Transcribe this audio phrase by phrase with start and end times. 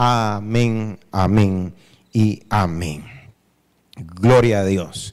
[0.00, 1.74] Amén, amén
[2.12, 3.04] y amén.
[3.96, 5.12] Gloria a Dios.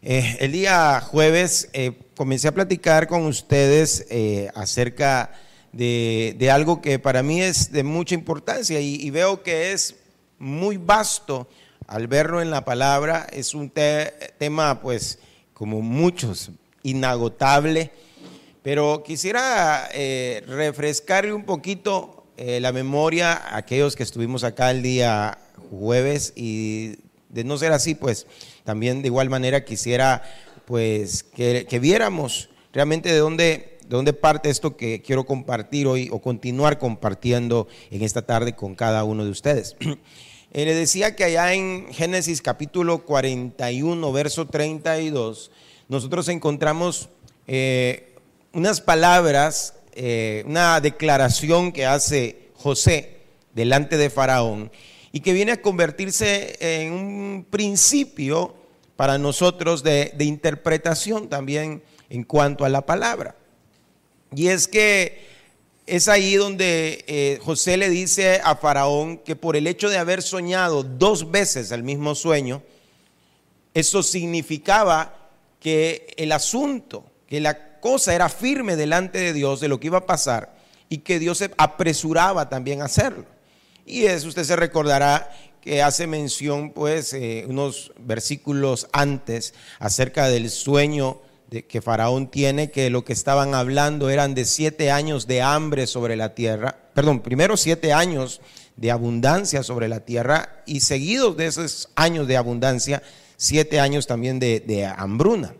[0.00, 5.30] Eh, el día jueves eh, comencé a platicar con ustedes eh, acerca
[5.72, 9.96] de, algo que para mí es de mucha importancia y, veo que es
[10.38, 11.46] muy vasto
[11.86, 13.26] al verlo en la palabra.
[13.30, 13.70] Es un
[14.38, 15.18] tema, pues,
[15.52, 16.50] como muchos,
[16.82, 17.90] inagotable.
[18.62, 19.86] Pero quisiera
[20.46, 25.38] refrescarle un poquito la memoria aquellos que estuvimos acá el día
[25.70, 26.96] jueves y
[27.28, 28.26] de no ser así, pues
[28.64, 30.22] también de igual manera quisiera
[30.64, 36.20] pues que, viéramos realmente de dónde, de dónde parte esto que quiero compartir hoy o
[36.20, 39.76] continuar compartiendo en esta tarde con cada uno de ustedes.
[40.56, 45.50] Eh, le decía que allá en Génesis capítulo 41, verso 32,
[45.88, 47.08] nosotros encontramos
[47.48, 48.14] eh,
[48.52, 53.18] unas palabras, eh, una declaración que hace José
[53.54, 54.72] delante de Faraón
[55.12, 58.56] y que viene a convertirse en un principio
[58.96, 63.36] para nosotros de, interpretación también en cuanto a la palabra.
[64.34, 65.26] Y es que
[65.86, 70.22] es ahí donde eh, José le dice a Faraón que por el hecho de haber
[70.22, 72.62] soñado dos veces el mismo sueño,
[73.74, 79.78] eso significaba que el asunto, que la cosa era firme delante de Dios de lo
[79.78, 80.56] que iba a pasar
[80.88, 83.26] y que Dios se apresuraba también a hacerlo.
[83.84, 90.48] Y eso usted se recordará que hace mención, pues, eh, unos versículos antes acerca del
[90.48, 95.42] sueño de que Faraón tiene, que lo que estaban hablando eran de siete años de
[95.42, 98.40] hambre sobre la tierra, perdón, primero siete años
[98.76, 103.02] de abundancia sobre la tierra y seguidos de esos años de abundancia,
[103.36, 105.54] siete años también de, de hambruna.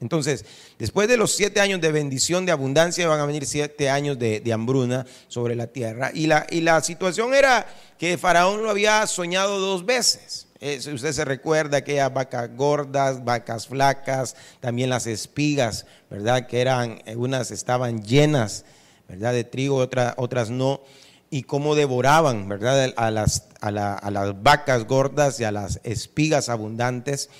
[0.00, 0.44] Entonces,
[0.78, 4.42] después de los siete años de bendición, de abundancia, van a venir siete años de,
[4.52, 6.10] hambruna sobre la tierra.
[6.14, 7.66] Y la, y la, situación era
[7.98, 10.46] que Faraón lo había soñado dos veces.
[10.60, 16.46] usted se recuerda aquellas vacas gordas, vacas flacas, también las espigas, ¿verdad?
[16.46, 18.64] Que eran, unas estaban llenas,
[19.08, 19.32] ¿verdad?
[19.32, 20.82] De trigo, otras no.
[21.28, 22.92] Y cómo devoraban, ¿verdad?
[22.96, 27.30] A las, a las vacas gordas y a las espigas abundantes.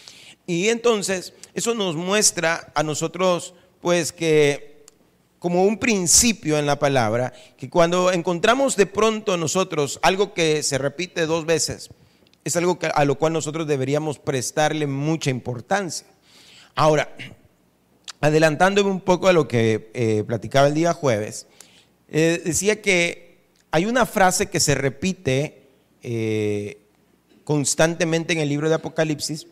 [0.46, 4.84] Y entonces eso nos muestra a nosotros pues que
[5.38, 10.76] como un principio en la palabra, que cuando encontramos de pronto nosotros algo que se
[10.76, 11.88] repite dos veces,
[12.44, 16.06] es algo a lo cual nosotros deberíamos prestarle mucha importancia.
[16.74, 17.16] Ahora,
[18.20, 21.46] adelantándome un poco a lo que eh, platicaba el día jueves,
[22.08, 25.68] eh, decía que hay una frase que se repite
[26.02, 26.82] eh,
[27.44, 29.46] constantemente en el libro de Apocalipsis,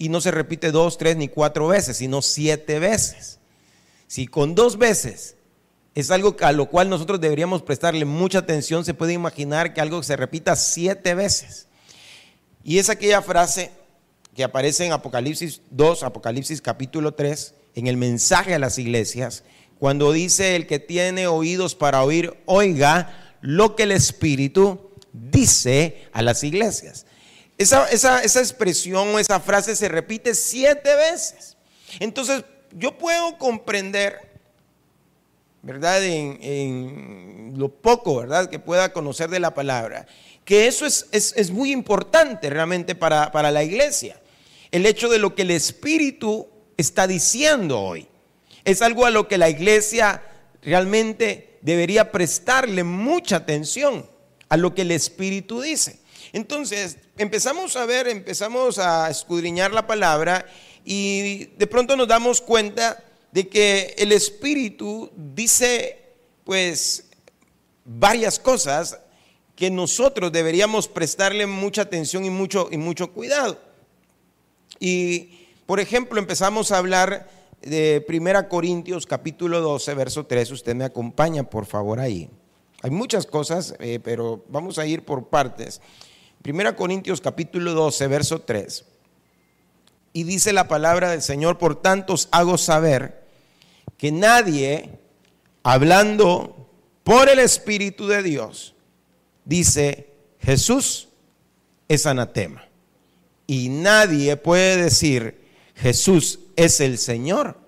[0.00, 3.38] y no se repite dos, tres ni cuatro veces, sino siete veces.
[4.06, 5.36] Si con dos veces
[5.94, 10.02] es algo a lo cual nosotros deberíamos prestarle mucha atención, se puede imaginar que algo
[10.02, 11.66] se repita siete veces.
[12.64, 13.72] Y es aquella frase
[14.34, 19.44] que aparece en Apocalipsis 2, Apocalipsis capítulo 3, en el mensaje a las iglesias,
[19.78, 26.22] cuando dice el que tiene oídos para oír, oiga lo que el Espíritu dice a
[26.22, 27.04] las iglesias.
[27.60, 31.58] Esa, esa, esa expresión, esa frase se repite siete veces.
[31.98, 34.18] Entonces, yo puedo comprender,
[35.60, 36.02] ¿verdad?
[36.02, 38.48] En, lo poco, ¿verdad?
[38.48, 40.06] Que pueda conocer de la palabra,
[40.46, 44.18] que eso es, es, muy importante realmente para, para la iglesia.
[44.70, 46.48] El hecho de lo que el Espíritu
[46.78, 48.08] está diciendo hoy.
[48.64, 50.22] Es algo a lo que la iglesia
[50.62, 54.08] realmente debería prestarle mucha atención,
[54.48, 56.00] a lo que el Espíritu dice.
[56.32, 60.46] Entonces, empezamos a ver, empezamos a escudriñar la palabra
[60.84, 65.98] y de pronto nos damos cuenta de que el Espíritu dice,
[66.44, 67.10] pues,
[67.84, 68.98] varias cosas
[69.56, 73.58] que nosotros deberíamos prestarle mucha atención y mucho, y mucho cuidado.
[74.78, 77.28] Y, por ejemplo, empezamos a hablar
[77.60, 80.50] de 1 Corintios capítulo 12, verso 3.
[80.52, 82.30] Usted me acompaña, por favor, ahí.
[82.82, 85.82] Hay muchas cosas, eh, pero vamos a ir por partes.
[86.42, 88.84] Primera Corintios capítulo 12, verso 3.
[90.14, 93.26] Y dice la palabra del Señor, por tanto os hago saber
[93.98, 94.90] que nadie,
[95.62, 96.68] hablando
[97.04, 98.74] por el Espíritu de Dios,
[99.44, 100.08] dice
[100.40, 101.08] Jesús
[101.88, 102.66] es anatema.
[103.46, 105.40] Y nadie puede decir
[105.74, 107.58] Jesús es el Señor,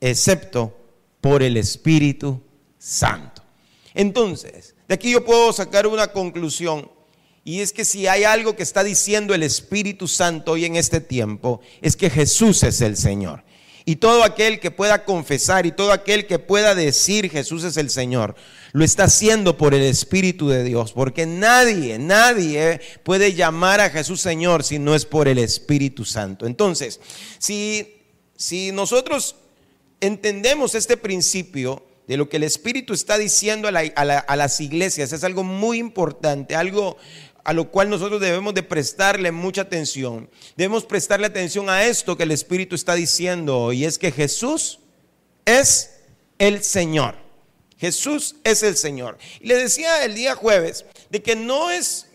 [0.00, 0.72] excepto
[1.20, 2.40] por el Espíritu
[2.78, 3.42] Santo.
[3.92, 6.93] Entonces, de aquí yo puedo sacar una conclusión.
[7.44, 11.00] Y es que si hay algo que está diciendo el Espíritu Santo hoy en este
[11.00, 13.44] tiempo, es que Jesús es el Señor.
[13.84, 17.90] Y todo aquel que pueda confesar y todo aquel que pueda decir Jesús es el
[17.90, 18.34] Señor,
[18.72, 20.92] lo está haciendo por el Espíritu de Dios.
[20.92, 26.46] Porque nadie, nadie puede llamar a Jesús Señor si no es por el Espíritu Santo.
[26.46, 26.98] Entonces,
[27.38, 27.94] si,
[28.36, 29.36] si nosotros
[30.00, 35.42] entendemos este principio, de lo que el Espíritu está diciendo a, las iglesias es algo
[35.42, 36.96] muy importante, algo
[37.44, 40.30] a lo cual nosotros debemos de prestarle mucha atención.
[40.56, 44.80] Debemos prestarle atención a esto que el Espíritu está diciendo y es que Jesús
[45.44, 46.00] es
[46.38, 47.16] el Señor.
[47.76, 49.18] Jesús es el Señor.
[49.40, 52.06] Y le decía el día jueves de que no es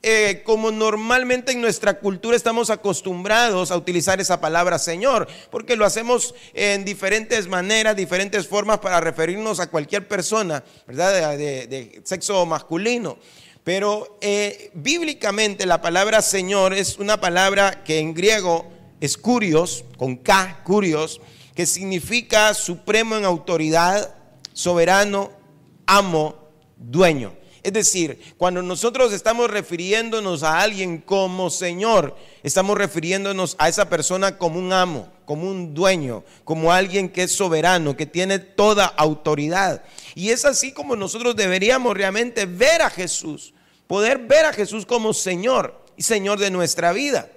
[0.00, 5.84] eh, como normalmente en nuestra cultura estamos acostumbrados a utilizar esa palabra Señor, porque lo
[5.84, 11.36] hacemos en diferentes maneras, diferentes formas para referirnos a cualquier persona, ¿verdad?
[11.36, 13.18] De, sexo masculino.
[13.68, 18.66] Pero eh, bíblicamente la palabra Señor es una palabra que en griego
[18.98, 21.20] es curios, con K, curios,
[21.54, 24.14] que significa supremo en autoridad,
[24.54, 25.32] soberano,
[25.84, 26.48] amo,
[26.78, 27.34] dueño.
[27.62, 34.38] Es decir, cuando nosotros estamos refiriéndonos a alguien como Señor, estamos refiriéndonos a esa persona
[34.38, 39.84] como un amo, como un dueño, como alguien que es soberano, que tiene toda autoridad.
[40.14, 43.52] Y es así como nosotros deberíamos realmente ver a Jesús,
[43.88, 47.28] poder ver a Jesús como Señor y Señor de nuestra vida.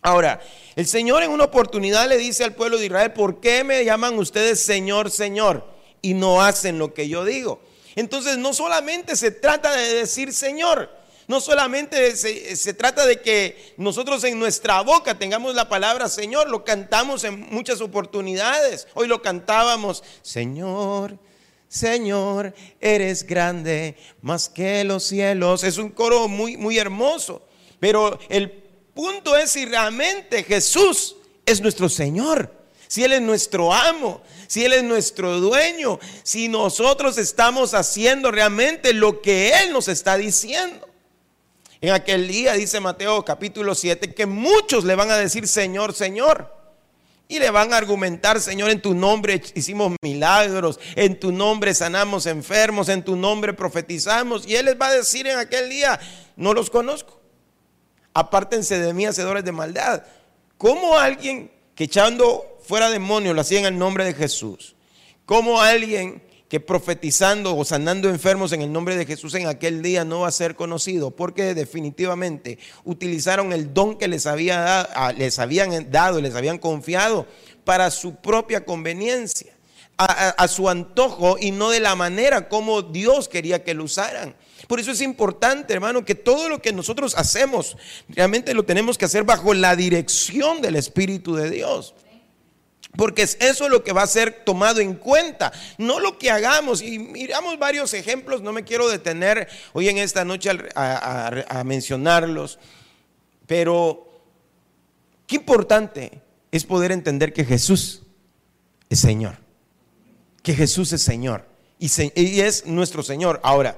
[0.00, 0.40] Ahora,
[0.76, 4.18] el Señor en una oportunidad le dice al pueblo de Israel, ¿por qué me llaman
[4.18, 5.66] ustedes Señor, Señor?
[6.00, 7.60] Y no hacen lo que yo digo.
[7.96, 10.90] Entonces no solamente se trata de decir Señor,
[11.26, 16.64] no solamente se, trata de que nosotros en nuestra boca tengamos la palabra Señor, lo
[16.64, 18.86] cantamos en muchas oportunidades.
[18.94, 21.18] Hoy lo cantábamos, Señor,
[21.74, 25.64] Señor, eres grande más que los cielos.
[25.64, 27.42] Es un coro muy, muy hermoso.
[27.80, 28.48] Pero el
[28.94, 34.72] punto es si realmente Jesús es nuestro Señor si Él es nuestro amo, si Él
[34.72, 40.86] es nuestro dueño, si nosotros estamos haciendo realmente lo que Él nos está diciendo.
[41.80, 46.53] En aquel día, dice Mateo capítulo 7, que muchos le van a decir, Señor, Señor.
[47.26, 52.26] Y le van a argumentar, Señor, en tu nombre hicimos milagros, en tu nombre sanamos
[52.26, 54.46] enfermos, en tu nombre profetizamos.
[54.46, 55.98] Y Él les va a decir en aquel día,
[56.36, 57.20] no los conozco.
[58.12, 60.04] Apártense de mí, hacedores de maldad.
[60.58, 64.74] ¿Cómo alguien que echando fuera demonios lo hacía en el nombre de Jesús.
[65.26, 66.22] Como alguien
[66.54, 70.28] que profetizando o sanando enfermos en el nombre de Jesús en aquel día no va
[70.28, 76.36] a ser conocido, porque definitivamente utilizaron el don que les, había les habían dado, les
[76.36, 77.26] habían confiado
[77.64, 79.52] para su propia conveniencia,
[79.96, 84.36] a, su antojo y no de la manera como Dios quería que lo usaran.
[84.68, 87.76] Por eso es importante, hermano, que todo lo que nosotros hacemos,
[88.08, 91.94] realmente lo tenemos que hacer bajo la dirección del Espíritu de Dios.
[92.96, 96.80] Porque es eso lo que va a ser tomado en cuenta, no lo que hagamos.
[96.80, 102.58] Y miramos varios ejemplos, no me quiero detener hoy en esta noche a, mencionarlos,
[103.46, 104.08] pero
[105.26, 106.20] qué importante
[106.52, 108.02] es poder entender que Jesús
[108.88, 109.38] es Señor,
[110.42, 111.46] que Jesús es Señor.
[111.78, 113.40] Y, y es nuestro Señor.
[113.42, 113.76] Ahora,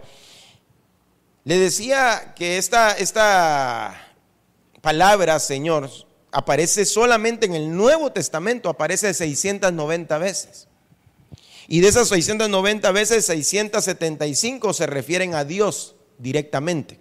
[1.44, 4.12] le decía que esta, esta
[4.82, 5.88] palabra, Señor,
[6.36, 10.68] aparece solamente en el Nuevo Testamento, aparece 690 veces.
[11.66, 16.98] Y de esas 690 veces, 675 se refieren a Dios directamente.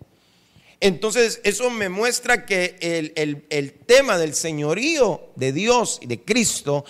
[0.79, 6.85] Entonces, eso me muestra que el, el, tema del señorío de Dios y de Cristo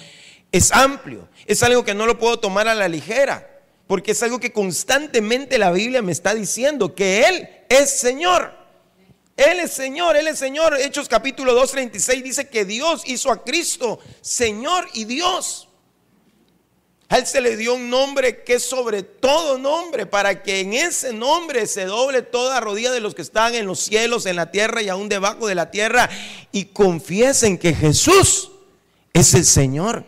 [0.52, 1.28] es amplio.
[1.48, 5.58] Es algo que no lo puedo tomar a la ligera, porque es algo que constantemente
[5.58, 8.65] la Biblia me está diciendo, que Él es Señor.
[9.36, 10.78] Él es Señor, Él es Señor.
[10.80, 15.68] Hechos capítulo 2, 36 dice que Dios hizo a Cristo Señor y Dios.
[17.10, 20.74] A Él se le dio un nombre que es sobre todo nombre, para que en
[20.74, 24.52] ese nombre se doble toda rodilla de los que están en los cielos, en la
[24.52, 26.10] tierra y aún debajo de la tierra,
[26.52, 28.52] y confiesen que Jesús
[29.14, 30.06] es el Señor.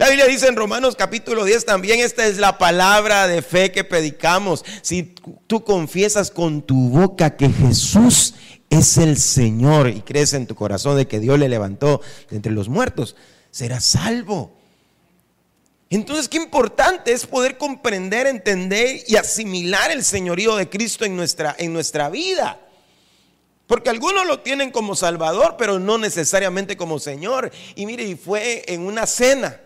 [0.00, 3.84] La Biblia dice en Romanos capítulo 10 también, esta es la palabra de fe que
[3.84, 4.64] predicamos.
[4.80, 5.14] Si
[5.46, 8.32] tú confiesas con tu boca que Jesús
[8.70, 12.50] es el Señor y crees en tu corazón de que Dios le levantó de entre
[12.50, 13.14] los muertos,
[13.50, 14.56] serás salvo.
[15.90, 21.54] Entonces, qué importante es poder comprender, entender y asimilar el señorío de Cristo en nuestra,
[21.58, 22.58] en nuestra vida.
[23.66, 27.50] Porque algunos lo tienen como Salvador, pero no necesariamente como Señor.
[27.74, 29.60] Y mire, y fue en una cena,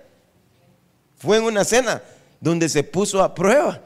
[1.24, 2.02] fue en una cena
[2.40, 3.80] donde se puso a prueba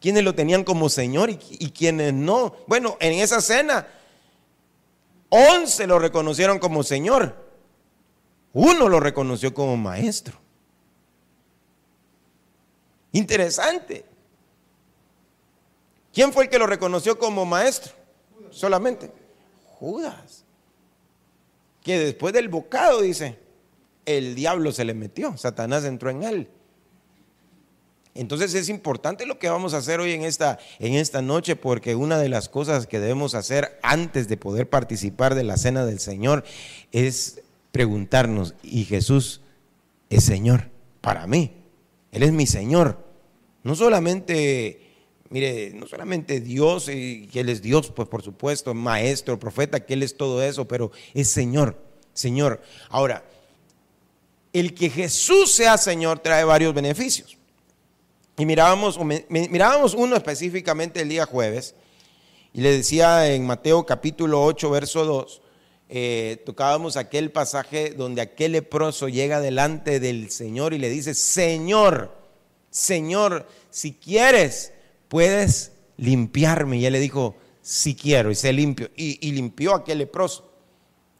[0.00, 2.54] quienes lo tenían como Señor y, quienes no.
[2.66, 3.86] Bueno, en esa cena,
[5.28, 7.36] once lo reconocieron como Señor,
[8.52, 10.38] uno lo reconoció como Maestro.
[13.12, 14.04] Interesante.
[16.12, 17.92] ¿Quién fue el que lo reconoció como Maestro?
[18.50, 19.12] Solamente.
[19.78, 20.44] Judas.
[21.82, 23.38] Que después del bocado, dice,
[24.06, 26.50] el diablo se le metió, Satanás entró en él.
[28.14, 31.94] Entonces es importante lo que vamos a hacer hoy en esta, en esta noche, porque
[31.94, 36.00] una de las cosas que debemos hacer antes de poder participar de la cena del
[36.00, 36.44] Señor
[36.92, 39.42] es preguntarnos, ¿y Jesús
[40.08, 41.52] es Señor para mí?
[42.10, 42.98] Él es mi Señor.
[43.62, 44.90] No solamente
[45.30, 49.94] Mire, no solamente Dios, y que Él es Dios, pues por supuesto, maestro, profeta, que
[49.94, 51.80] Él es todo eso, pero es Señor,
[52.12, 52.60] Señor.
[52.88, 53.24] Ahora,
[54.52, 57.38] el que Jesús sea Señor trae varios beneficios.
[58.38, 61.74] Y mirábamos, mirábamos uno específicamente el día jueves,
[62.52, 65.42] y le decía en Mateo capítulo 8, verso 2,
[65.88, 72.16] eh, tocábamos aquel pasaje donde aquel leproso llega delante del Señor y le dice, Señor,
[72.70, 74.72] Señor, si quieres,
[75.08, 76.78] puedes limpiarme.
[76.78, 80.52] Y él le dijo, si quiero, y se limpió, y, limpió a aquel leproso.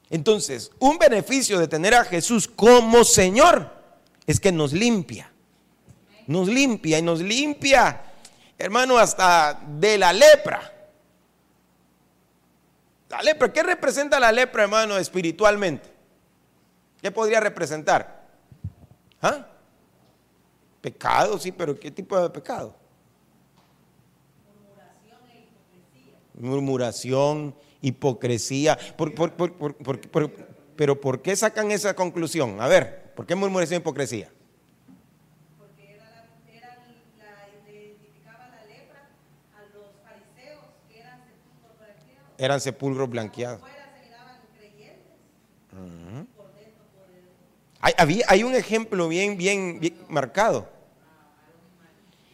[0.09, 3.71] Entonces, un beneficio de tener a Jesús como Señor
[4.27, 5.30] es que nos limpia.
[6.27, 8.01] Nos limpia y nos limpia,
[8.57, 10.73] hermano, hasta de la lepra.
[13.09, 15.91] La lepra, ¿qué representa la lepra, hermano, espiritualmente?
[17.01, 18.27] ¿Qué podría representar?
[19.21, 19.47] ¿Ah?
[20.79, 22.81] Pecado, sí, pero ¿qué tipo de pecado?
[26.41, 28.77] murmuración, hipocresía.
[30.75, 32.59] pero ¿por qué sacan esa conclusión?
[32.59, 34.31] A ver, ¿por qué murmuración y hipocresía?
[35.57, 36.77] Porque era la, era
[37.17, 39.09] la, identificaba la lepra
[39.55, 42.30] a los fariseos que eran sepulcros blanqueados.
[42.43, 43.61] Eran sepulcros blanqueados.
[47.79, 50.67] Hay, había, hay un ejemplo bien, bien, bien marcado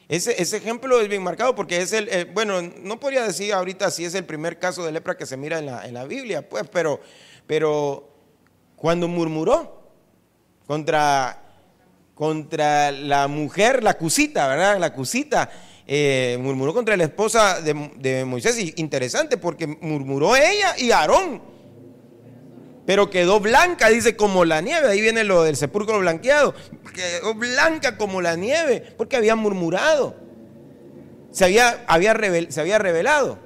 [0.09, 4.05] ese, ejemplo es bien marcado porque es el, eh, bueno, no podría decir ahorita si
[4.05, 6.63] es el primer caso de lepra que se mira en la, en la Biblia, pues,
[6.71, 7.01] pero,
[7.45, 8.09] pero
[8.77, 9.91] cuando murmuró
[10.65, 11.43] contra,
[12.15, 14.79] contra la mujer, la cusita, ¿verdad?
[14.79, 15.49] La cusita,
[15.87, 21.57] eh, murmuró contra la esposa de, de Moisés, y interesante porque murmuró ella y Aarón
[22.87, 24.87] pero quedó blanca, dice, como la nieve.
[24.87, 26.55] Ahí viene lo del sepulcro blanqueado.
[26.95, 30.15] Quedó blanca como la nieve, porque había murmurado.
[31.31, 32.15] Se había, había,
[32.49, 33.39] se había revelado.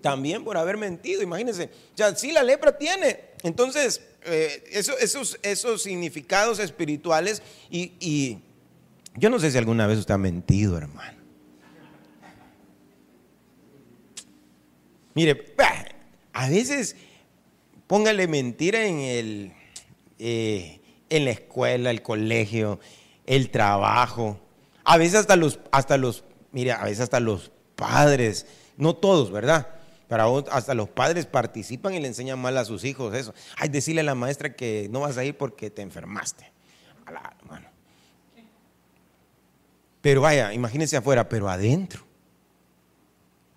[0.00, 1.68] También por haber mentido, imagínense.
[1.96, 3.30] Ya, sí, la lepra tiene.
[3.42, 8.38] Entonces, eh, esos, esos significados espirituales, y,
[9.16, 11.18] yo no sé si alguna vez usted ha mentido, hermano.
[15.14, 15.54] Mire,
[16.32, 16.96] a veces
[17.86, 19.52] póngale mentira en el
[20.18, 22.80] eh, en la escuela, el colegio,
[23.26, 24.40] el trabajo.
[24.84, 29.73] A veces hasta los, hasta los, mire, a veces hasta los padres, no todos, ¿verdad?
[30.08, 33.34] Pero hasta los padres participan y le enseñan mal a sus hijos eso.
[33.56, 36.52] Ay, decirle a la maestra que no vas a ir porque te enfermaste.
[37.10, 37.34] La,
[40.00, 42.04] Pero vaya, imagínense afuera, pero adentro.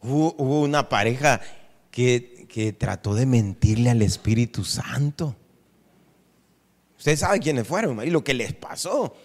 [0.02, 1.42] Hubo, una pareja
[1.92, 5.36] que, que trató de mentirle al Espíritu Santo.
[6.98, 9.16] Ustedes saben quiénes fueron y lo que les pasó.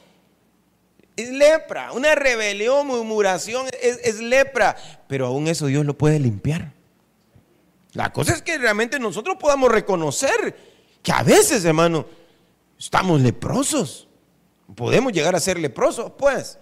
[1.17, 4.76] Es lepra, una rebelión, murmuración, es, es, lepra.
[5.09, 6.73] Pero aún eso Dios lo puede limpiar.
[7.93, 10.57] La cosa es que realmente nosotros podamos reconocer
[11.03, 12.07] que a veces, hermano,
[12.79, 14.09] estamos leprosos.
[14.75, 16.59] Podemos llegar a ser leprosos, pues.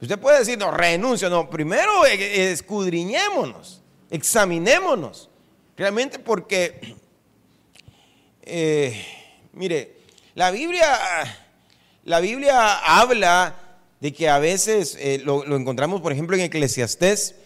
[0.00, 5.30] Usted puede decir, no, renuncio, no, primero escudriñémonos, examinémonos,
[5.74, 6.96] realmente porque,
[8.42, 9.04] eh,
[9.52, 9.96] mire,
[10.34, 10.98] la Biblia,
[12.04, 13.56] la Biblia habla
[14.00, 17.36] de que a veces, eh, lo, encontramos por ejemplo en Eclesiastés,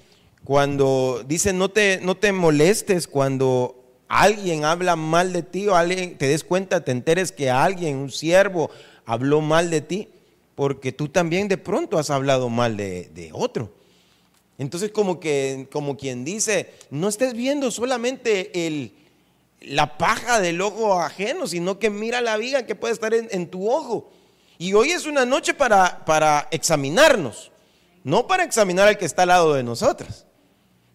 [0.45, 3.77] cuando dice no te, no te molestes cuando
[4.09, 8.11] alguien habla mal de ti o alguien te des cuenta, te enteres que alguien, un
[8.11, 8.71] siervo,
[9.07, 10.09] habló mal de ti
[10.61, 13.73] porque tú también de pronto has hablado mal de, otro.
[14.59, 18.93] Entonces como que, como quien dice, no estés viendo solamente el,
[19.63, 23.71] la paja del ojo ajeno, sino que mira la viga que puede estar en, tu
[23.71, 24.11] ojo.
[24.59, 27.53] Y hoy es una noche para, para examinarnos.
[28.05, 30.27] no para examinar al que está al lado de nosotros,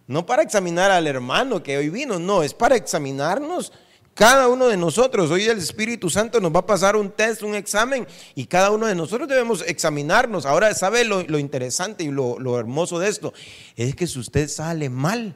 [0.08, 3.72] no para examinar al hermano que hoy vino, no, es para examinarnos
[4.14, 5.30] cada uno de nosotros.
[5.30, 8.88] Hoy el Espíritu Santo nos va a pasar un test, un examen, y cada uno
[8.88, 10.46] de nosotros debemos examinarnos.
[10.46, 13.34] Ahora, ¿sabe lo, interesante y lo, lo hermoso de esto?
[13.76, 15.36] Es que si usted sale mal,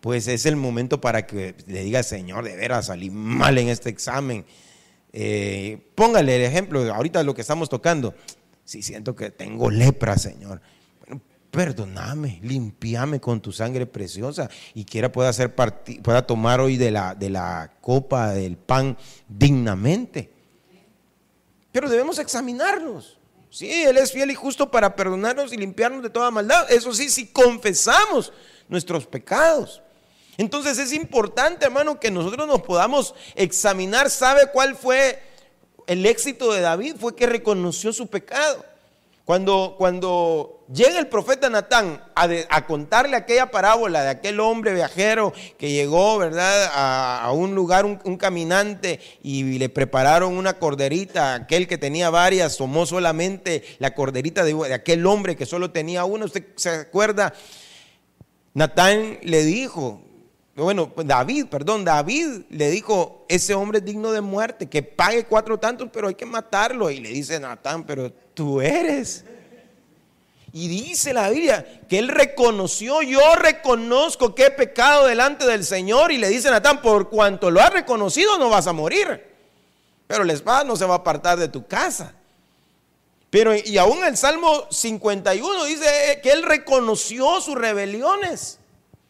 [0.00, 3.90] pues es el momento para que le diga, Señor, de veras salí mal en este
[3.90, 4.44] examen.
[5.12, 8.14] Eh, póngale el ejemplo, ahorita lo que estamos tocando.
[8.64, 10.60] Si siento que tengo lepra, Señor.
[11.52, 16.90] Bueno, perdóname, limpiame con tu sangre preciosa y quiera pueda, hacer pueda tomar hoy de
[16.90, 18.96] la, de la copa del pan
[19.28, 20.30] dignamente.
[21.72, 23.18] Pero debemos examinarnos.
[23.50, 26.70] Sí, Él es fiel y justo para perdonarnos y limpiarnos de toda maldad.
[26.70, 28.32] Eso sí, si confesamos
[28.68, 29.82] nuestros pecados.
[30.36, 34.08] Entonces es importante, hermano, que nosotros nos podamos examinar.
[34.08, 35.20] ¿Sabe cuál fue
[35.86, 36.96] el éxito de David?
[36.98, 38.64] Fue que reconoció su pecado.
[39.30, 45.70] Cuando, cuando llega el profeta Natán a, contarle aquella parábola de aquel hombre viajero que
[45.70, 52.10] llegó, ¿verdad?, a, un lugar, un, caminante, y le prepararon una corderita, aquel que tenía
[52.10, 56.24] varias, tomó solamente la corderita de, de aquel hombre que solo tenía una.
[56.24, 57.32] ¿Usted se acuerda?
[58.52, 60.02] Natán le dijo,
[60.56, 65.58] bueno, David, perdón, David le dijo, ese hombre es digno de muerte, que pague cuatro
[65.58, 66.90] tantos, pero hay que matarlo.
[66.90, 69.22] Y le dice Natán, pero tú eres.
[70.50, 76.10] Y dice la Biblia que él reconoció, yo reconozco que he pecado delante del Señor.
[76.10, 79.26] Y le dice Natán, por cuanto lo has reconocido no vas a morir.
[80.06, 82.14] Pero la espada no se va a apartar de tu casa.
[83.28, 88.58] Pero y aún el Salmo 51 dice que él reconoció sus rebeliones.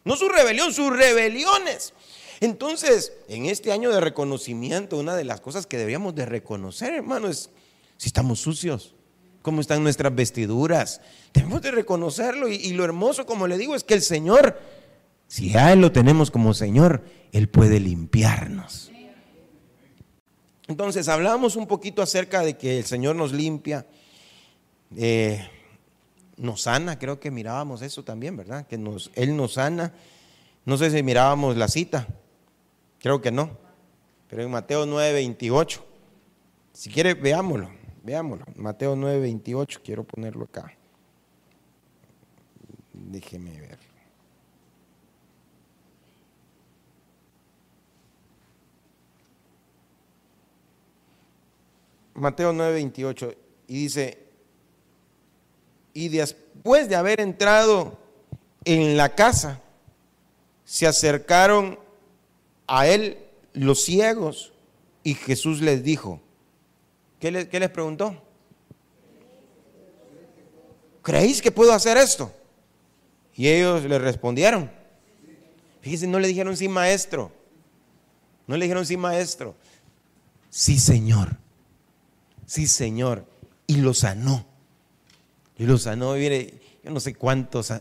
[0.03, 1.93] No su rebelión, sus rebeliones.
[2.41, 7.29] Entonces, en este año de reconocimiento, una de las cosas que deberíamos de reconocer, hermano,
[7.29, 7.49] es
[7.95, 8.93] si estamos sucios,
[9.41, 11.01] cómo están nuestras vestiduras.
[11.33, 14.59] Debemos de reconocerlo y, lo hermoso, como le digo, es que el Señor,
[15.27, 18.91] si a Él lo tenemos como Señor, Él puede limpiarnos.
[20.67, 23.85] Entonces, hablamos un poquito acerca de que el Señor nos limpia.
[24.95, 25.45] Eh,
[26.37, 28.65] nos sana, creo que mirábamos eso también, ¿verdad?
[28.67, 29.93] Que Él nos sana.
[30.65, 32.07] No sé si mirábamos la cita,
[32.99, 33.57] creo que no,
[34.29, 35.85] pero en Mateo 9, 28.
[36.73, 37.69] Si quiere, veámoslo,
[38.03, 38.45] veámoslo.
[38.55, 40.73] Mateo 9, 28, quiero ponerlo acá.
[42.93, 43.79] Déjeme ver.
[52.13, 53.33] Mateo 9, 28,
[53.67, 54.19] y dice,
[55.93, 57.97] y después de haber entrado
[58.63, 59.61] en la casa,
[60.63, 61.79] se acercaron
[62.67, 63.17] a él
[63.53, 64.53] los ciegos
[65.03, 66.21] y Jesús les dijo,
[67.21, 68.21] ¿qué les, preguntó?
[71.01, 72.33] ¿Creéis que puedo hacer esto?
[73.33, 74.69] Y ellos le respondieron.
[75.79, 77.31] Fíjense, no le dijeron sí, maestro.
[78.45, 79.55] No le dijeron sí, maestro.
[80.49, 81.37] Sí, Señor.
[82.45, 83.25] Sí, Señor.
[83.65, 84.51] Y lo sanó
[85.61, 86.15] y lo sanó.
[86.15, 87.71] Mire, yo no sé cuántos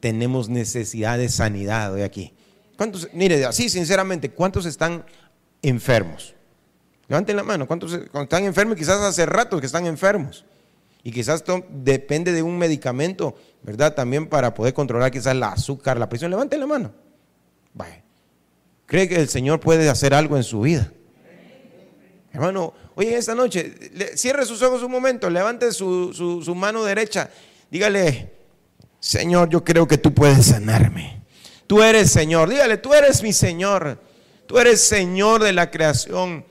[0.00, 2.32] tenemos necesidad de sanidad hoy aquí.
[2.78, 5.04] ¿Cuántos, mire, así sinceramente, cuántos están
[5.60, 6.34] enfermos?
[7.08, 8.76] Levanten la mano, ¿cuántos están enfermos?
[8.76, 10.44] Quizás hace rato que están enfermos.
[11.04, 13.94] Y quizás depende de un medicamento, ¿verdad?
[13.94, 16.30] También para poder controlar quizás el azúcar, la presión.
[16.30, 16.92] Levanten la mano.
[17.74, 18.02] Vaya.
[18.86, 20.92] ¿Cree que el Señor puede hacer algo en su vida?
[22.32, 23.74] Hermano, hoy en esta noche,
[24.14, 27.28] cierre sus ojos un momento, levante su, su mano derecha,
[27.70, 28.32] dígale,
[29.00, 31.22] Señor, yo creo que tú puedes sanarme.
[31.66, 33.98] Tú eres Señor, dígale, tú eres mi Señor,
[34.46, 36.44] tú eres Señor de la creación.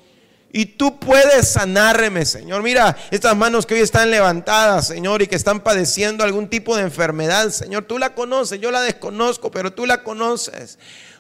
[0.54, 2.62] Y tú puedes sanarme, Señor.
[2.62, 6.84] Mira, estas manos que hoy están levantadas, Señor, y que están padeciendo algún tipo de
[6.84, 10.78] enfermedad, Señor, tú la conoces, yo la desconozco, pero tú la conoces.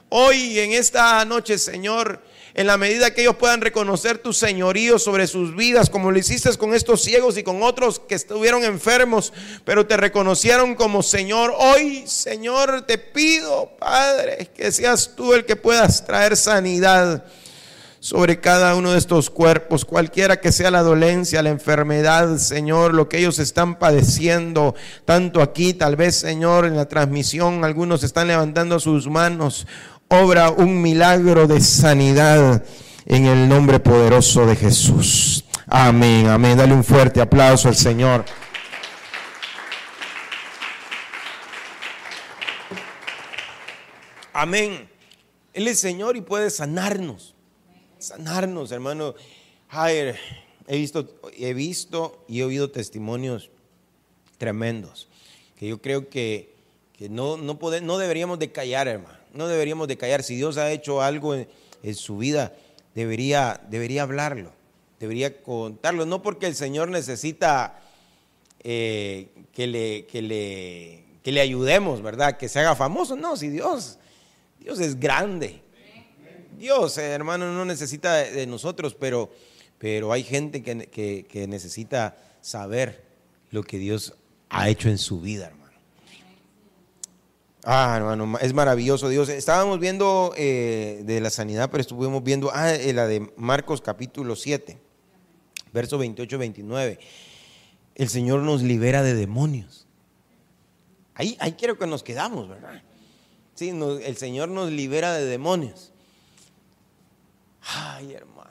[0.09, 2.21] Hoy en esta noche, Señor,
[2.53, 6.53] en la medida que ellos puedan reconocer tu señorío sobre sus vidas, como lo hiciste
[6.57, 9.31] con estos ciegos y con otros que estuvieron enfermos,
[9.63, 11.55] pero te reconocieron como Señor.
[11.57, 17.23] Hoy, Señor, te pido, Padre, que seas tú el que puedas traer sanidad
[18.01, 23.07] sobre cada uno de estos cuerpos, cualquiera que sea la dolencia, la enfermedad, Señor, lo
[23.07, 28.77] que ellos están padeciendo, tanto aquí, tal vez, Señor, en la transmisión, algunos están levantando
[28.79, 29.65] sus manos
[30.11, 32.65] obra un milagro de sanidad
[33.05, 35.45] en el nombre poderoso de Jesús.
[35.67, 36.57] Amén, amén.
[36.57, 38.25] Dale un fuerte aplauso al Señor.
[44.33, 44.89] Amén.
[45.53, 47.33] Él es Señor y puede sanarnos.
[48.01, 49.15] Sanarnos, hermano.
[50.67, 53.49] he visto, he visto y he oído testimonios
[54.37, 55.07] tremendos
[55.61, 56.55] que yo creo que,
[57.11, 59.19] no, no, no deberíamos de callar, hermano.
[59.31, 60.23] No deberíamos de callar.
[60.23, 61.47] Si Dios ha hecho algo en,
[61.93, 62.55] su vida,
[62.95, 64.51] debería, debería hablarlo,
[64.99, 66.07] debería contarlo.
[66.07, 67.79] No porque el Señor necesita
[68.63, 72.37] eh, que, le, que, le, que le ayudemos, ¿verdad?
[72.37, 73.15] Que se haga famoso.
[73.15, 73.99] No, si Dios,
[74.59, 75.61] Dios es grande.
[76.61, 79.31] Dios, eh, hermano, no necesita de, nosotros, pero,
[79.79, 83.03] pero hay gente que, que necesita saber
[83.49, 84.13] lo que Dios
[84.49, 85.61] ha hecho en su vida, hermano.
[87.63, 89.29] Ah, hermano, es maravilloso Dios.
[89.29, 94.35] Estábamos viendo eh, de la sanidad, pero estuvimos viendo ah, eh, la de Marcos capítulo
[94.35, 94.79] 7,
[95.73, 96.99] verso 28-29.
[97.95, 99.87] El Señor nos libera de demonios.
[101.13, 102.81] Ahí, ahí quiero que nos quedamos, ¿verdad?
[103.53, 105.90] Sí, el Señor nos libera de demonios.
[107.61, 108.49] Ay, hermano.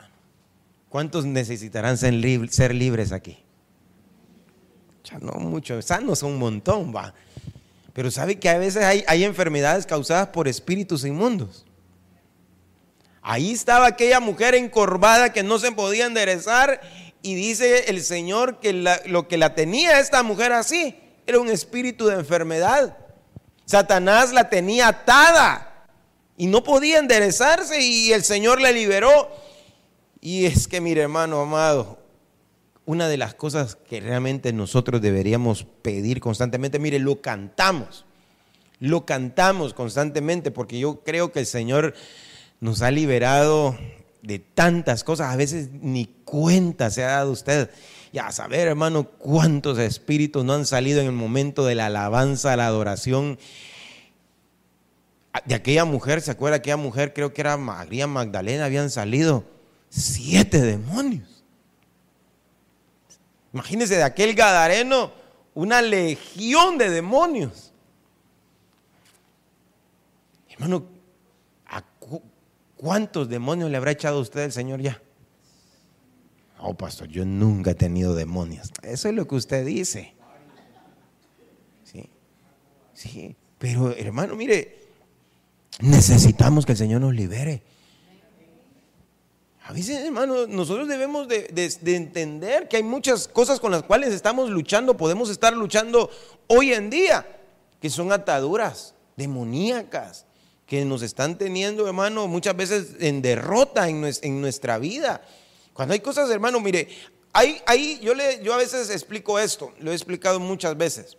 [0.88, 3.38] ¿Cuántos necesitarán ser, libres aquí?
[5.04, 7.14] Ya no mucho, sanos un montón, va.
[7.92, 11.64] Pero sabe que a veces hay enfermedades causadas por espíritus inmundos.
[13.22, 16.80] Ahí estaba aquella mujer encorvada que no se podía enderezar
[17.22, 18.72] y dice el Señor que
[19.06, 22.96] lo que la tenía esta mujer así era un espíritu de enfermedad.
[23.66, 25.69] Satanás la tenía atada
[26.40, 29.28] y no podía enderezarse y el Señor la liberó.
[30.22, 31.98] Y es que, mire hermano amado,
[32.86, 38.06] una de las cosas que realmente nosotros deberíamos pedir constantemente, mire, lo cantamos,
[38.78, 41.92] lo cantamos constantemente, porque yo creo que el Señor
[42.58, 43.76] nos ha liberado
[44.22, 47.68] de tantas cosas, a veces ni cuenta se ha dado usted.
[48.14, 52.56] Ya a saber, hermano, cuántos espíritus no han salido en el momento de la alabanza,
[52.56, 53.38] la adoración.
[55.44, 56.56] De aquella mujer, ¿se acuerda?
[56.56, 59.44] Aquella mujer, creo que era María Magdalena, habían salido
[59.88, 61.44] siete demonios.
[63.52, 65.12] Imagínense de aquel Gadareno
[65.54, 67.72] una legión de demonios.
[70.48, 70.84] Hermano,
[71.66, 71.84] ¿a
[72.76, 75.00] cuántos demonios le habrá echado usted el Señor ya?
[76.58, 78.70] Oh, pastor, yo nunca he tenido demonios.
[78.82, 80.14] Eso es lo que usted dice.
[81.84, 82.10] Sí,
[82.92, 83.36] sí.
[83.58, 84.79] Pero hermano, mire,
[85.80, 87.62] necesitamos que el Señor nos libere.
[89.70, 91.46] A veces, hermano, nosotros debemos de,
[91.86, 96.10] entender que hay muchas cosas con las cuales estamos luchando, podemos estar luchando
[96.48, 97.24] hoy en día,
[97.80, 100.26] que son ataduras demoníacas,
[100.66, 105.22] que nos están teniendo, hermano, muchas veces en derrota en, nuestra vida.
[105.72, 106.88] Cuando hay cosas, hermano, mire,
[107.32, 111.16] ahí, ahí yo, le, yo a veces explico esto, lo he explicado muchas veces.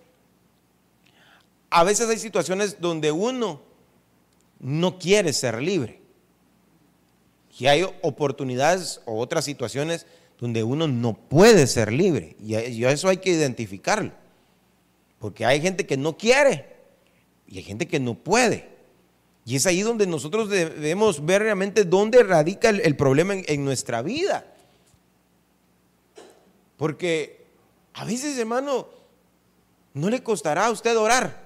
[1.69, 3.70] A veces hay situaciones donde uno
[4.61, 5.99] no quiere ser libre.
[7.57, 10.05] Y hay oportunidades o otras situaciones
[10.39, 12.35] donde uno no puede ser libre.
[12.39, 14.11] Y eso hay que identificarlo.
[15.19, 16.65] Porque hay gente que no quiere
[17.47, 18.69] y hay gente que no puede.
[19.45, 24.45] Y es ahí donde nosotros debemos ver realmente dónde radica el, problema en, nuestra vida.
[26.77, 27.45] Porque
[27.93, 28.87] a veces, hermano,
[29.93, 31.40] no le costará a usted orar.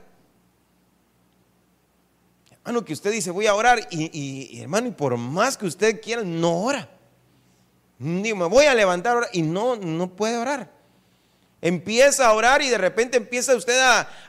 [2.66, 6.24] Hermano, que usted dice, voy a orar y, hermano, y por más que usted quiera,
[6.24, 6.90] no ora.
[8.00, 10.72] Digo, me voy a levantar y no, no puede orar.
[11.62, 13.80] Empieza a orar y de repente empieza usted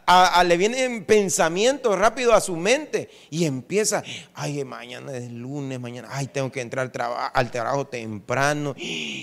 [0.06, 4.02] a, le vienen pensamientos rápido a su mente y empieza,
[4.34, 8.76] ay, mañana es lunes, mañana, ay, tengo que entrar al, al trabajo temprano,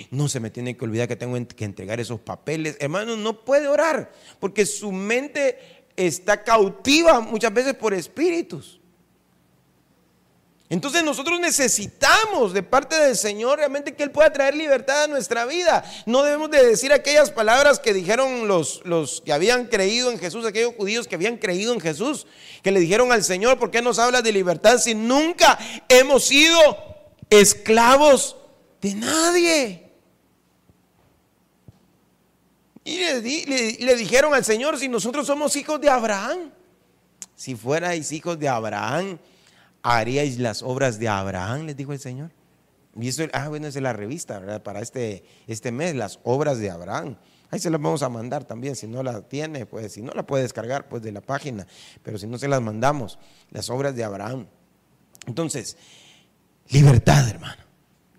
[0.09, 2.77] no se me tiene que olvidar que tengo que entregar esos papeles.
[2.79, 8.79] Hermano, no puede orar porque su mente está cautiva muchas veces por espíritus.
[10.73, 15.45] Entonces nosotros necesitamos de parte del Señor realmente que Él pueda traer libertad a nuestra
[15.45, 15.85] vida.
[16.07, 20.47] No debemos de decir aquellas palabras que dijeron los, los que habían creído en Jesús,
[20.47, 22.25] aquellos judíos que habían creído en Jesús,
[22.63, 26.57] que le dijeron al Señor, ¿por qué nos habla de libertad si nunca hemos sido
[27.29, 28.35] esclavos
[28.81, 29.91] de nadie?
[32.83, 36.49] Y le, le dijeron al Señor, si nosotros somos hijos de Abraham,
[37.35, 39.19] si fuerais hijos de Abraham,
[39.83, 42.31] haríais las obras de Abraham, les dijo el Señor.
[42.99, 44.63] Y eso, ah, bueno, es la revista, ¿verdad?
[44.63, 47.17] Para este, este mes, las obras de Abraham.
[47.49, 50.25] Ahí se las vamos a mandar también, si no la tiene, pues si no la
[50.25, 51.67] puede descargar, pues de la página,
[52.01, 53.19] pero si no se las mandamos,
[53.51, 54.47] las obras de Abraham.
[55.27, 55.77] Entonces,
[56.69, 57.61] libertad, hermano.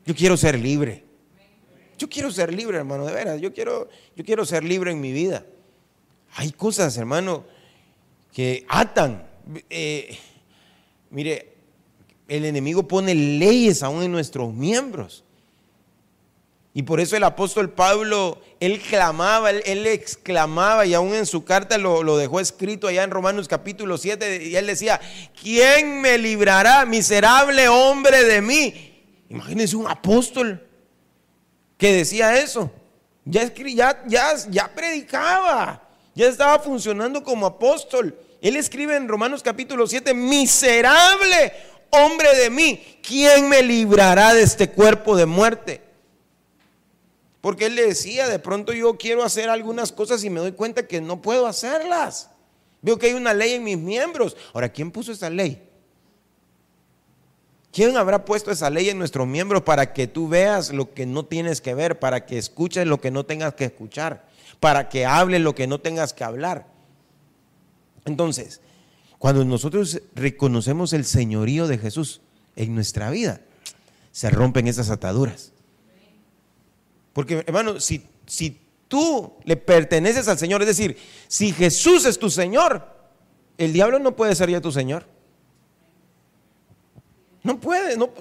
[0.07, 1.05] Yo quiero ser libre.
[1.99, 3.41] Yo quiero ser libre, hermano, de veras.
[3.41, 5.47] Yo quiero, yo quiero ser libre en mi vida.
[6.37, 7.45] Hay cosas, hermano,
[8.33, 9.27] que atan.
[9.71, 10.19] Eh,
[11.11, 11.54] mire,
[12.29, 15.25] el enemigo pone leyes aún en nuestros miembros.
[16.77, 21.79] Y por eso el apóstol Pablo, él clamaba, él, exclamaba y aún en su carta
[21.79, 25.01] lo, dejó escrito allá en Romanos capítulo 7 y él decía,
[25.41, 28.93] ¿quién me librará, miserable hombre de mí?
[29.29, 30.67] Imagínense un apóstol
[31.79, 32.73] que decía eso.
[33.25, 35.81] Ya, ya, ya, ya predicaba,
[36.13, 38.19] ya estaba funcionando como apóstol.
[38.43, 41.53] Él escribe en Romanos capítulo 7, miserable
[41.95, 45.83] hombre de mí, ¿quién me librará de este cuerpo de muerte?
[47.41, 50.87] Porque él le decía, de pronto yo quiero hacer algunas cosas y me doy cuenta
[50.87, 52.31] que no puedo hacerlas.
[52.81, 54.37] Veo que hay una ley en mis miembros.
[54.53, 55.63] Ahora, ¿quién puso esa ley?
[57.73, 61.25] ¿Quién habrá puesto esa ley en nuestros miembros para que tú veas lo que no
[61.25, 64.27] tienes que ver, para que escuches lo que no tengas que escuchar,
[64.61, 66.67] para que hables lo que no tengas que hablar?
[68.05, 68.61] Entonces,
[69.25, 72.21] cuando nosotros reconocemos el señorío de Jesús
[72.57, 73.41] en nuestra vida,
[74.13, 75.51] se rompen esas ataduras.
[77.15, 82.29] Porque, hermano, si, si tú le perteneces al Señor, es decir, si Jesús es tu
[82.29, 82.87] Señor,
[83.57, 85.07] el diablo no puede ser ya tu Señor.
[87.43, 88.13] No puede, no,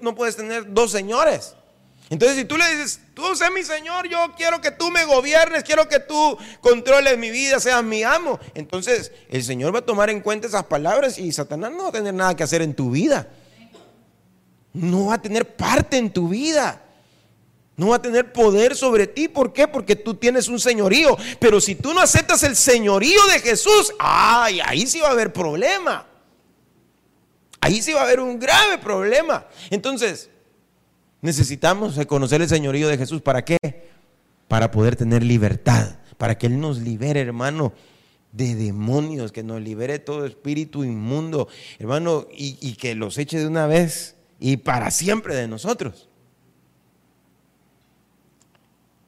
[0.00, 1.56] no, puedes tener dos señores.
[2.12, 5.64] Entonces, si tú le dices, tú sé mi Señor, yo quiero que tú me gobiernes,
[5.64, 8.38] quiero que tú controles mi vida, seas mi amo.
[8.52, 11.92] Entonces, el Señor va a tomar en cuenta esas palabras y Satanás no va a
[11.92, 13.28] tener nada que hacer en tu vida.
[14.74, 16.82] No va a tener parte en tu vida.
[17.78, 19.26] No va a tener poder sobre ti.
[19.28, 19.66] ¿Por qué?
[19.66, 21.16] Porque tú tienes un señorío.
[21.40, 25.32] Pero si tú no aceptas el señorío de Jesús, ay, ahí sí va a haber
[25.32, 26.06] problema.
[27.58, 29.46] Ahí sí va a haber un grave problema.
[29.70, 30.28] Entonces,
[31.22, 33.22] necesitamos reconocer el señorío de Jesús.
[33.22, 33.56] ¿Para qué?
[34.48, 35.96] Para poder tener libertad.
[36.18, 37.72] Para que Él nos libere, hermano,
[38.32, 39.32] de demonios.
[39.32, 44.58] Que nos libere todo espíritu inmundo, hermano, y, que los eche de una vez y
[44.58, 46.08] para siempre de nosotros.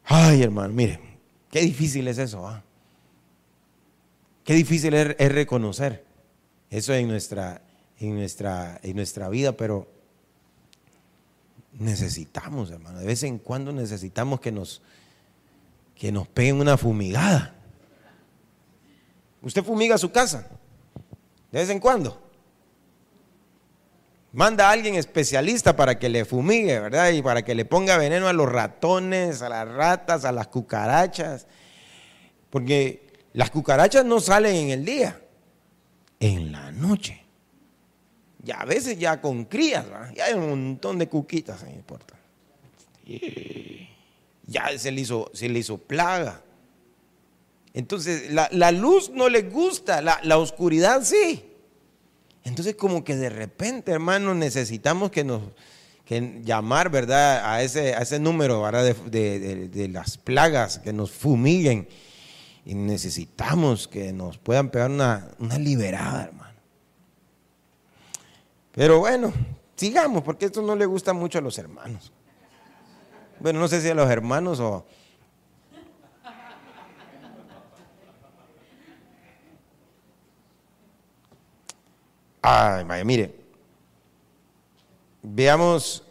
[0.05, 1.00] Ay, hermano, mire,
[1.50, 2.46] qué difícil es eso.
[2.46, 2.62] ¿ah?
[4.44, 6.05] Qué difícil es, reconocer
[6.70, 7.62] eso en nuestra,
[7.98, 9.94] en, nuestra, en nuestra vida, pero
[11.79, 12.99] necesitamos, hermano.
[12.99, 14.83] De vez en cuando necesitamos que nos,
[15.95, 17.55] que nos peguen una fumigada.
[19.43, 20.49] ¿Usted fumiga su casa?
[21.53, 22.21] De vez en cuando.
[24.33, 27.13] Manda a alguien especialista para que le fumigue, ¿verdad?
[27.13, 31.47] Y para que le ponga veneno a los ratones, a las ratas, a las cucarachas.
[32.51, 35.21] Porque las cucarachas no salen en el día,
[36.19, 37.24] en la noche.
[38.45, 40.13] Y a veces ya con crías, ¿verdad?
[40.15, 42.15] Ya hay un montón de cuquitas en el puerto.
[44.47, 46.43] Ya se le hizo, se le hizo plaga.
[47.73, 51.45] Entonces, la, luz no le gusta, la, la oscuridad sí.
[52.45, 55.43] Entonces como que de repente, hermano, necesitamos que nos
[56.05, 57.51] que llamar, ¿verdad?
[57.51, 58.95] A ese, a ese número, ¿verdad?
[58.95, 61.89] De, las plagas que nos fumiguen.
[62.67, 66.44] Y necesitamos que nos puedan pegar una, una liberada, hermano.
[68.75, 69.33] Pero bueno,
[69.77, 72.13] sigamos, porque esto no le gusta mucho a los hermanos.
[73.41, 74.85] Bueno, no sé si a los hermanos o,
[82.47, 83.35] Ay, vaya, mire.
[85.23, 86.05] Veamos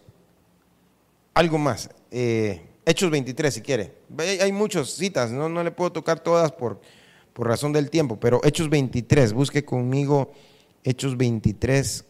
[1.36, 1.92] algo más.
[2.10, 3.94] Eh, Hechos 23, si quiere.
[4.42, 6.82] Hay muchas citas, no, no le puedo tocar todas por,
[7.34, 10.32] por razón del tiempo, pero Hechos 23, busque conmigo
[10.84, 12.04] Hechos 23,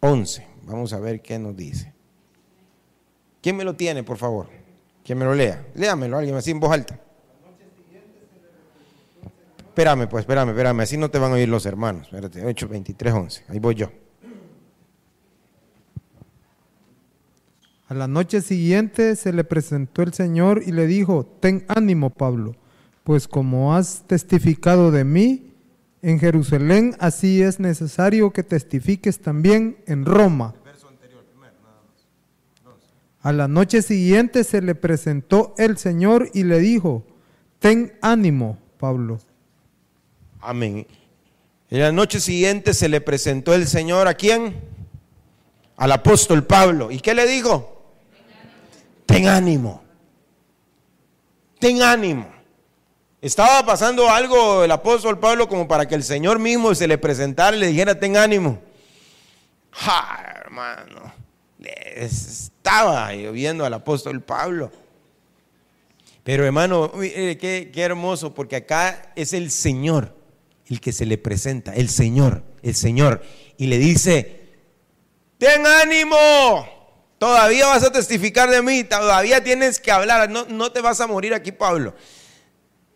[0.00, 0.46] 11.
[0.64, 1.92] Vamos a ver qué nos dice.
[3.42, 4.48] ¿Quién me lo tiene, por favor?
[5.04, 5.66] ¿Quién me lo lea?
[5.74, 6.98] Léamelo, alguien así en voz alta.
[9.58, 12.06] Espérame, pues, espérame, espérame, así no te van a oír los hermanos.
[12.06, 13.44] Espérate, 8, 23, 11.
[13.48, 13.90] Ahí voy yo.
[17.88, 22.54] A la noche siguiente se le presentó el Señor y le dijo, ten ánimo, Pablo,
[23.02, 25.49] pues como has testificado de mí
[26.02, 30.54] en Jerusalén, así es necesario que testifiques también en Roma.
[33.22, 37.04] A la noche siguiente se le presentó el Señor y le dijo,
[37.58, 39.18] ten ánimo, Pablo,
[40.40, 40.86] Amén.
[41.68, 44.60] En la noche siguiente se le presentó el Señor a quién?
[45.76, 46.90] Al apóstol Pablo.
[46.90, 47.82] ¿Y qué le dijo?
[49.06, 49.82] Ten ánimo.
[51.58, 52.39] Ten ánimo.
[53.20, 57.56] Estaba pasando algo el apóstol Pablo como para que el Señor mismo se le presentara
[57.56, 58.58] y le dijera, ten ánimo.
[59.72, 61.12] Ja, hermano.
[61.94, 64.70] Estaba lloviendo al apóstol Pablo.
[66.24, 70.16] Pero hermano, qué, qué hermoso, porque acá es el Señor
[70.68, 73.22] el que se le presenta, el Señor, el Señor,
[73.56, 74.40] y le dice,
[75.36, 76.16] ten ánimo,
[77.20, 80.30] Todavía vas a testificar de mí, todavía tienes que hablar.
[80.30, 81.94] No, no te vas a morir aquí, Pablo.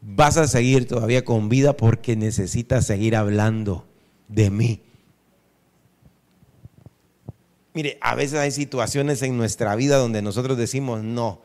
[0.06, 3.86] Vas a seguir todavía con vida porque necesitas seguir hablando
[4.28, 4.82] de mí.
[7.72, 11.40] Mire, a veces hay situaciones en nuestra vida donde nosotros decimos, no,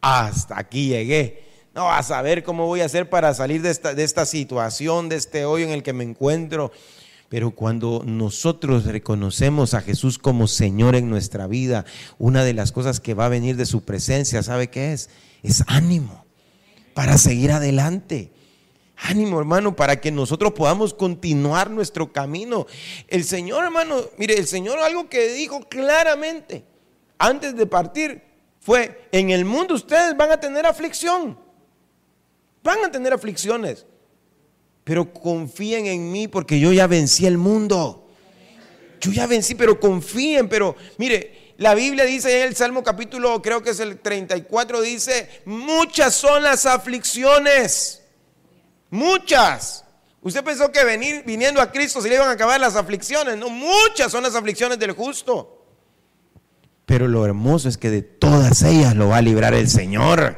[0.00, 1.44] hasta aquí llegué.
[1.74, 5.16] No, a saber cómo voy a hacer para salir de esta, de esta situación, de
[5.16, 6.72] este hoyo en el que me encuentro.
[7.28, 11.84] Pero cuando nosotros reconocemos a Jesús como Señor en nuestra vida,
[12.16, 15.10] una de las cosas que va a venir de su presencia, ¿sabe qué es?
[15.42, 16.27] Es ánimo
[16.98, 18.32] para seguir adelante.
[18.96, 22.66] Ánimo, hermano, para que nosotros podamos continuar nuestro camino.
[23.06, 26.64] El Señor, hermano, mire, el Señor algo que dijo claramente
[27.16, 28.20] antes de partir
[28.58, 31.38] fue, en el mundo ustedes van a tener aflicción.
[32.64, 33.86] Van a tener aflicciones.
[34.82, 38.08] Pero confíen en mí porque yo ya vencí el mundo.
[39.00, 43.64] Yo ya vencí, pero confíen, pero mire, la Biblia dice en el Salmo capítulo, creo
[43.64, 48.00] que es el 34, dice, muchas son las aflicciones.
[48.90, 49.84] Muchas.
[50.22, 53.36] Usted pensó que venir, viniendo a Cristo se le iban a acabar las aflicciones.
[53.36, 55.66] No, muchas son las aflicciones del justo.
[56.86, 60.36] Pero lo hermoso es que de todas ellas lo va a librar el Señor.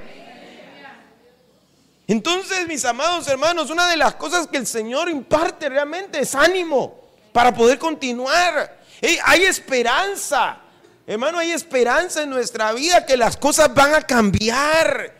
[2.06, 6.98] Entonces, mis amados hermanos, una de las cosas que el Señor imparte realmente es ánimo
[7.30, 8.80] para poder continuar.
[9.26, 10.62] hay esperanza.
[11.10, 15.12] Hermano, hay esperanza en nuestra vida que las cosas van a cambiar.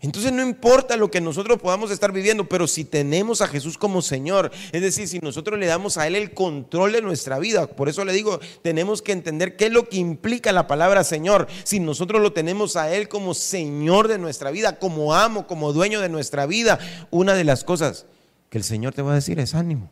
[0.00, 4.02] Entonces no importa lo que nosotros podamos estar viviendo, pero si tenemos a Jesús como
[4.02, 7.88] Señor, es decir, si nosotros le damos a Él el control de nuestra vida, por
[7.88, 11.46] eso le digo, tenemos que entender qué es lo que implica la palabra Señor.
[11.62, 16.00] Si nosotros lo tenemos a Él como Señor de nuestra vida, como amo, como dueño
[16.00, 16.80] de nuestra vida,
[17.12, 18.06] una de las cosas
[18.50, 19.88] que el Señor te va a decir es ánimo,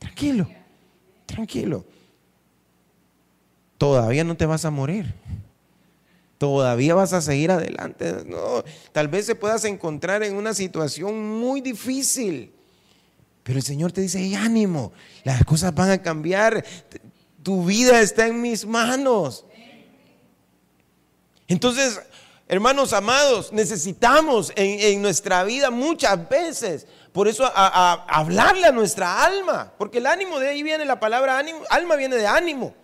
[0.00, 0.48] tranquilo,
[1.26, 1.84] tranquilo.
[3.78, 5.14] Todavía no te vas a morir
[6.38, 8.24] todavía vas a seguir adelante.
[8.24, 12.52] No, tal vez se puedas encontrar en una situación muy difícil.
[13.42, 14.92] Pero el Señor te dice, ánimo,
[15.24, 16.64] las cosas van a cambiar,
[17.42, 19.44] tu vida está en mis manos.
[21.48, 22.00] Entonces,
[22.46, 29.96] hermanos amados, necesitamos en, nuestra vida muchas veces, por eso hablarle a nuestra alma, porque
[29.96, 32.74] el ánimo de ahí viene la palabra ánimo, alma viene de ánimo.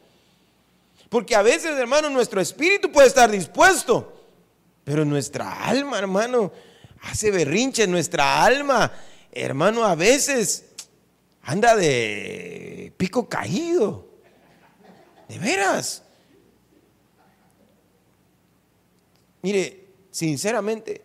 [1.14, 4.20] Porque a veces, hermano, nuestro espíritu puede estar dispuesto,
[4.82, 6.50] pero nuestra alma, hermano,
[7.02, 7.86] hace berrinche.
[7.86, 8.90] Nuestra alma,
[9.30, 10.64] hermano, a veces
[11.42, 14.08] anda de pico caído.
[15.28, 16.02] De veras.
[19.40, 21.02] Mire, sinceramente,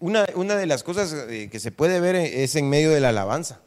[0.00, 3.10] una, una, de las cosas eh, que se puede ver es en medio de la
[3.10, 3.60] alabanza,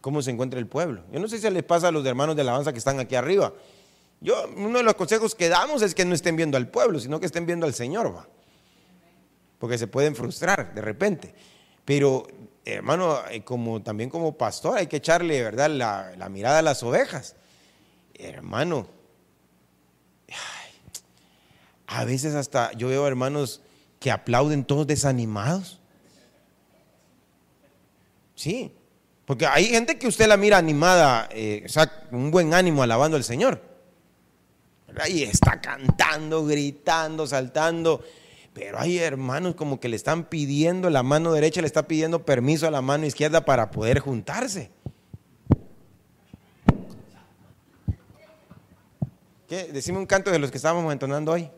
[0.00, 1.02] cómo se encuentra el pueblo.
[1.12, 3.52] Yo no sé si les pasa a los hermanos de alabanza que están aquí arriba,
[4.20, 7.20] yo, uno de los consejos que damos es que no estén viendo al pueblo, sino
[7.20, 8.26] que estén viendo al Señor, ¿va?
[9.58, 11.34] porque se pueden frustrar de repente.
[11.84, 12.26] Pero,
[12.64, 17.36] hermano, eh, como, también como pastor hay que echarle, ¿verdad?, la, mirada a las ovejas.
[18.14, 18.88] Hermano,
[21.86, 23.60] a veces hasta yo veo hermanos
[24.00, 25.78] que aplauden todos desanimados.
[28.34, 28.74] Sí,
[29.24, 33.16] porque hay gente que usted la mira animada, eh, o sea, un buen ánimo alabando
[33.16, 33.75] al Señor.
[35.08, 38.02] Y está cantando, gritando, saltando.
[38.54, 42.66] Pero hay hermanos como que le están pidiendo, la mano derecha le está pidiendo permiso
[42.66, 44.70] a la mano izquierda para poder juntarse.
[49.46, 49.64] ¿Qué?
[49.64, 51.50] Decime un canto de los que estábamos entonando hoy.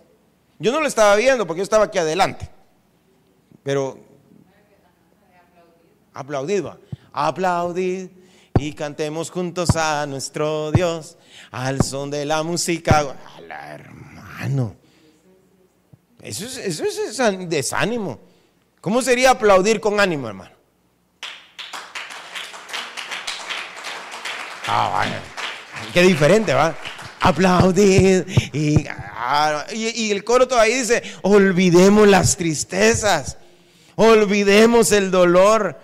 [0.59, 2.51] Yo no lo estaba viendo porque yo estaba aquí adelante.
[3.63, 3.99] Pero
[6.13, 6.79] aplaudid, va.
[7.13, 8.11] Aplaudid
[8.59, 11.17] y cantemos juntos a nuestro Dios
[11.51, 13.17] al son de la música.
[13.39, 14.75] hermano,
[16.23, 18.19] eso es, eso es desánimo.
[18.81, 20.55] ¿Cómo sería aplaudir con ánimo, hermano?
[24.67, 25.07] Ah,
[25.95, 26.75] Qué diferente, ¿va?
[27.21, 28.27] Aplaudir.
[29.17, 33.39] Ah, y, y el coro todavía dice, olvidemos las tristezas,
[33.97, 35.79] olvidemos el dolor,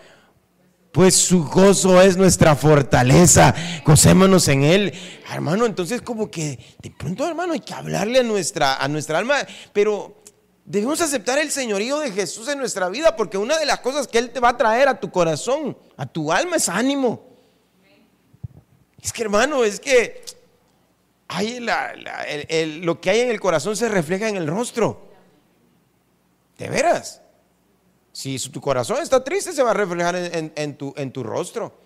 [0.95, 3.53] pues su gozo es nuestra fortaleza.
[3.85, 4.95] Gocémonos en Él.
[5.29, 9.39] Hermano, entonces como que de pronto, hermano, hay que hablarle a nuestra, a nuestra alma,
[9.73, 10.23] pero
[10.65, 14.19] debemos aceptar el señorío de Jesús en nuestra vida, porque una de las cosas que
[14.19, 17.27] Él te va a traer a tu corazón, a tu alma, es ánimo.
[19.03, 20.23] Es que, hermano, es que
[22.83, 25.09] lo que hay en el corazón se refleja en el rostro.
[26.57, 27.21] De veras.
[28.15, 31.77] Si tu corazón está triste, se va a reflejar en, tu, rostro.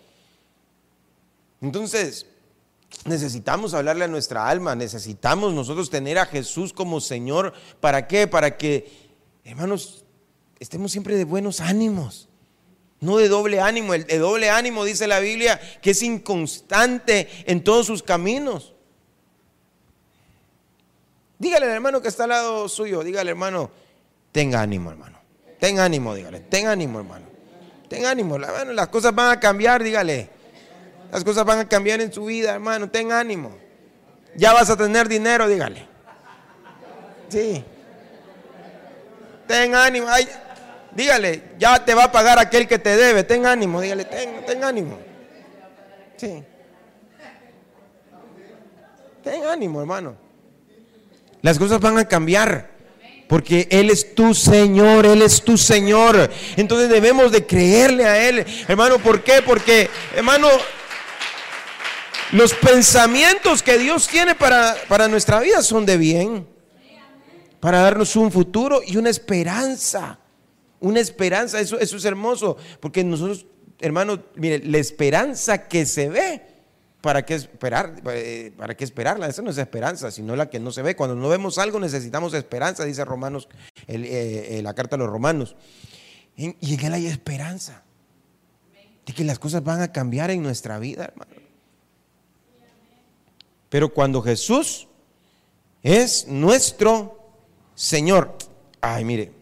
[1.61, 2.27] Entonces,
[3.05, 7.53] Necesitamos hablarle a nuestra alma, necesitamos nosotros tener a Jesús como Señor.
[7.81, 8.27] ¿Para qué?
[8.27, 8.91] Para que,
[9.45, 10.07] hermanos,
[10.59, 12.31] estemos siempre de buenos ánimos,
[13.01, 13.93] no de doble ánimo.
[13.93, 18.73] El de doble ánimo dice la Biblia que es inconstante en todos sus caminos.
[21.39, 23.71] Dígale al hermano que está al lado suyo, dígale hermano,
[24.33, 25.18] tenga ánimo hermano,
[25.59, 27.27] ten ánimo, dígale, ten ánimo hermano,
[27.89, 30.39] ten ánimo, las cosas van a cambiar, dígale.
[31.11, 32.91] Las cosas van a cambiar en su vida, hermano.
[32.91, 33.57] Ten ánimo.
[34.37, 35.87] Ya vas a tener dinero, dígale.
[37.29, 37.65] Sí.
[39.47, 40.07] Ten ánimo.
[40.93, 43.25] dígale, ya te va a pagar aquel que te debe.
[43.25, 44.99] Ten ánimo, dígale, ten, ten ánimo.
[46.17, 46.45] Sí.
[49.25, 50.17] Ten ánimo, hermano.
[51.41, 52.78] Las cosas van a cambiar.
[53.29, 56.31] Porque Él es tu Señor, Él es tu Señor.
[56.57, 58.45] Entonces debemos de creerle a Él.
[58.67, 59.43] Hermano, ¿por qué?
[59.43, 60.49] Porque, hermano,
[62.33, 66.49] los pensamientos que Dios tiene para, para nuestra vida son de bien,
[67.61, 70.19] para darnos un futuro y una esperanza.
[70.81, 73.47] Una esperanza, eso, eso es hermoso, porque nosotros,
[73.81, 76.43] hermanos, mire, la esperanza que se ve,
[77.01, 78.03] ¿para qué esperar?
[78.11, 79.27] Eh, ¿Para qué esperarla?
[79.27, 80.97] Esa no es esperanza, sino la que no se ve.
[80.97, 83.49] Cuando no vemos algo necesitamos esperanza, dice Romanos,
[83.87, 85.57] eh, eh, la carta de los Romanos.
[86.37, 87.83] Y en él hay esperanza
[89.07, 91.33] de que las cosas van a cambiar en nuestra vida, hermano.
[93.69, 94.89] Pero cuando Jesús
[95.83, 97.19] es nuestro
[97.75, 98.37] Señor,
[98.81, 99.33] ay, mire,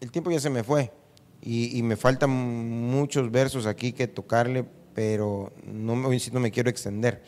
[0.00, 0.92] el tiempo ya se me fue
[1.40, 4.64] y, me faltan muchos versos aquí que tocarle,
[4.94, 7.22] pero no, no me quiero extender.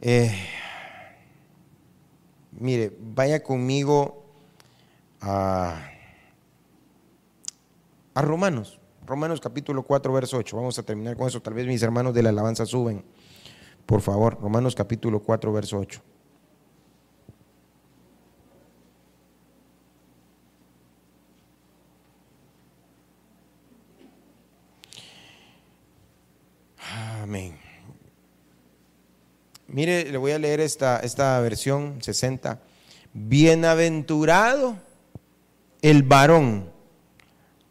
[0.00, 0.34] Eh,
[2.52, 4.24] mire, vaya conmigo
[5.20, 5.90] a,
[8.14, 10.56] a Romanos, Romanos capítulo 4, verso 8.
[10.56, 11.40] Vamos a terminar con eso.
[11.40, 13.04] Tal vez mis hermanos de la alabanza suben.
[13.86, 16.02] Por favor, Romanos capítulo 4, verso 8.
[27.26, 27.58] Amén.
[29.66, 32.60] Mire, le voy a leer esta, esta versión 60.
[33.12, 34.76] Bienaventurado
[35.82, 36.70] el varón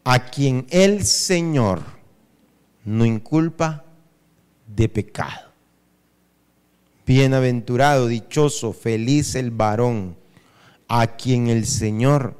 [0.04, 1.80] a quien el Señor
[2.84, 3.86] no inculpa
[4.66, 5.50] de pecado.
[7.06, 10.18] Bienaventurado, dichoso, feliz el varón
[10.86, 12.36] a quien el Señor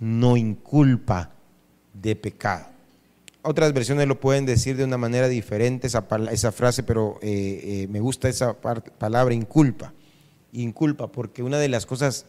[0.00, 1.30] no inculpa
[1.94, 2.71] de pecado.
[3.42, 7.98] Otras versiones lo pueden decir de una manera diferente esa, frase, pero eh, eh, me
[7.98, 9.92] gusta esa palabra inculpa.
[10.52, 12.24] Inculpa, porque una de las cosas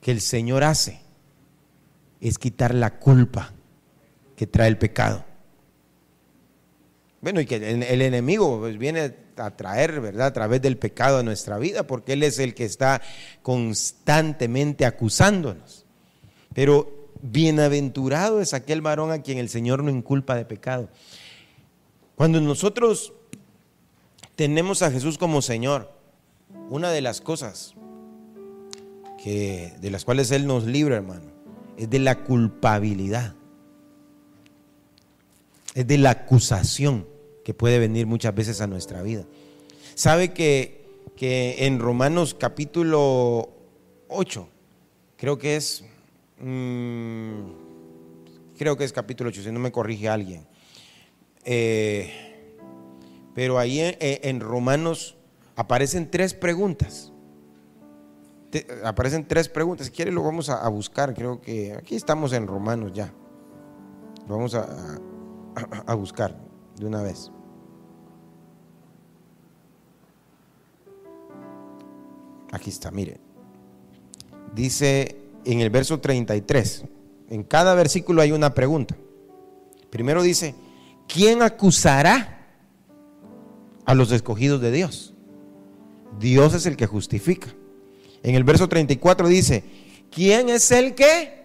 [0.00, 1.00] que el Señor hace
[2.20, 3.52] es quitar la culpa
[4.36, 5.24] que trae el pecado.
[7.20, 11.22] Bueno, y que el, enemigo pues, viene a traer, ¿verdad?, a través del pecado a
[11.22, 13.02] nuestra vida, porque Él es el que está
[13.42, 15.84] constantemente acusándonos.
[16.54, 20.88] Pero bienaventurado es aquel varón a quien el Señor no inculpa de pecado.
[22.16, 23.12] Cuando nosotros
[24.36, 25.90] tenemos a Jesús como Señor,
[26.68, 27.74] una de las cosas
[29.22, 31.26] que, de las cuales Él nos libra, hermano,
[31.76, 33.34] es de la culpabilidad,
[35.74, 37.06] es de la acusación
[37.44, 39.24] que puede venir muchas veces a nuestra vida.
[39.94, 43.50] Sabe que, que en Romanos capítulo
[44.08, 44.48] 8,
[45.16, 45.84] creo que es,
[46.40, 47.40] mm,
[48.58, 50.46] creo que es capítulo 8, si no me corrige alguien.
[51.44, 52.56] Eh,
[53.34, 55.16] pero ahí en, Romanos
[55.56, 57.12] aparecen tres preguntas.
[58.84, 59.86] aparecen tres preguntas.
[59.86, 61.14] Si quiere lo vamos a, buscar.
[61.14, 63.12] Creo que aquí estamos en Romanos ya.
[64.28, 64.98] Lo vamos a,
[65.86, 66.36] a buscar
[66.76, 67.30] de una vez.
[72.52, 73.20] Aquí está, mire.
[74.54, 76.84] Dice en el verso 33,
[77.30, 78.96] en cada versículo hay una pregunta.
[79.90, 80.54] Primero dice,
[81.08, 82.46] ¿quién acusará
[83.84, 85.14] a los escogidos de Dios?
[86.18, 87.48] Dios es el que justifica.
[88.22, 89.64] En el verso 34 dice,
[90.10, 91.40] ¿quién es el que?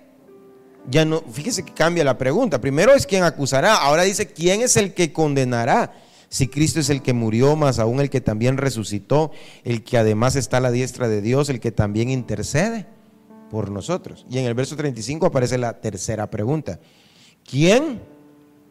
[0.89, 2.61] Ya no, fíjese que cambia la pregunta.
[2.61, 5.93] Primero es quién acusará, ahora dice, ¿quién es el que condenará?
[6.29, 9.31] Si Cristo es el que murió, más aún el que también resucitó,
[9.63, 12.87] el que además está a la diestra de Dios, el que también intercede
[13.49, 14.25] por nosotros.
[14.29, 16.79] Y en el verso 35 aparece la tercera pregunta.
[17.49, 18.01] ¿Quién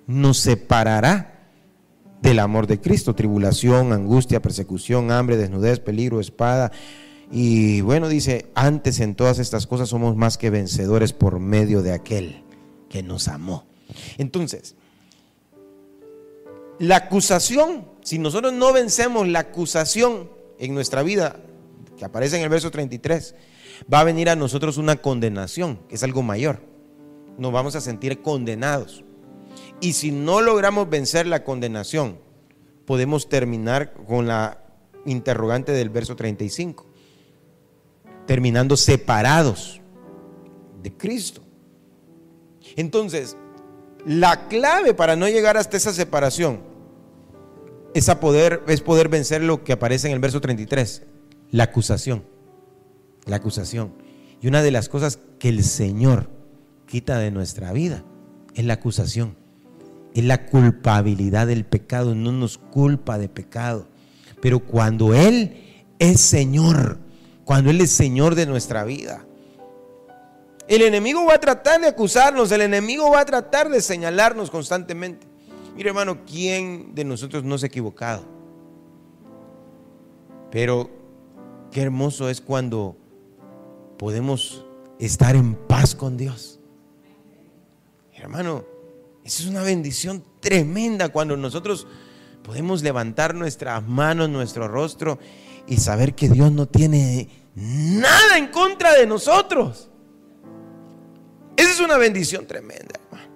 [0.06, 1.48] nos separará
[2.20, 3.14] del amor de Cristo?
[3.14, 6.72] Tribulación, angustia, persecución, hambre, desnudez, peligro, espada.
[7.30, 11.92] Y bueno, dice, antes en todas estas cosas somos más que vencedores por medio de
[11.92, 12.42] aquel
[12.88, 13.66] que nos amó.
[14.18, 14.76] Entonces,
[16.78, 21.36] La acusación, si nosotros no vencemos la acusación en nuestra vida,
[21.96, 23.34] que aparece en el verso 33,
[23.92, 26.60] va a venir a nosotros una condenación, que es algo mayor.
[27.38, 29.04] Nos vamos a sentir condenados.
[29.80, 32.18] Y si no logramos vencer la condenación,
[32.86, 34.60] podemos terminar con la
[35.04, 36.86] interrogante del verso 35,
[38.26, 39.80] terminando separados
[40.82, 41.42] de Cristo.
[42.76, 43.36] Entonces,
[44.06, 46.60] la clave para no llegar hasta esa separación
[47.94, 51.02] es, poder, es poder vencer lo que aparece en el verso 33,
[51.50, 52.33] la acusación.
[53.26, 53.92] La acusación.
[54.40, 56.30] Y una de las cosas que el Señor
[56.86, 58.04] quita de nuestra vida
[58.54, 59.36] es la acusación.
[60.14, 62.14] Es la culpabilidad del pecado.
[62.14, 63.88] No nos culpa de pecado.
[64.40, 66.98] Pero cuando Él es Señor,
[67.44, 69.24] cuando Él es Señor de nuestra vida,
[70.66, 75.26] el enemigo va a tratar de acusarnos, el enemigo va a tratar de señalarnos constantemente.
[75.76, 78.24] Mire hermano, ¿quién de nosotros no se ha equivocado?
[80.50, 80.88] Pero
[81.70, 82.96] qué hermoso es cuando
[84.04, 84.62] podemos
[84.98, 86.60] estar en paz con Dios.
[88.12, 88.62] Hermano,
[89.24, 91.86] esa es una bendición tremenda cuando nosotros
[92.42, 95.18] podemos levantar nuestras manos, nuestro rostro
[95.66, 99.88] y saber que Dios no tiene nada en contra de nosotros.
[101.56, 103.32] Esa es una bendición tremenda, hermano.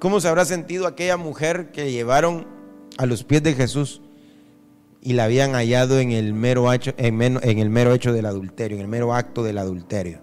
[0.00, 2.48] ¿Cómo se habrá sentido aquella mujer que llevaron
[2.98, 4.01] a los pies de Jesús
[5.02, 8.82] y la habían hallado en el mero hecho, en el mero hecho del adulterio, en
[8.82, 10.22] el mero acto del adulterio?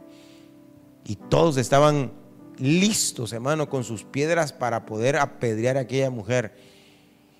[1.05, 2.13] Y todos estaban
[2.57, 6.53] listos, hermano, con sus piedras para poder apedrear a aquella mujer.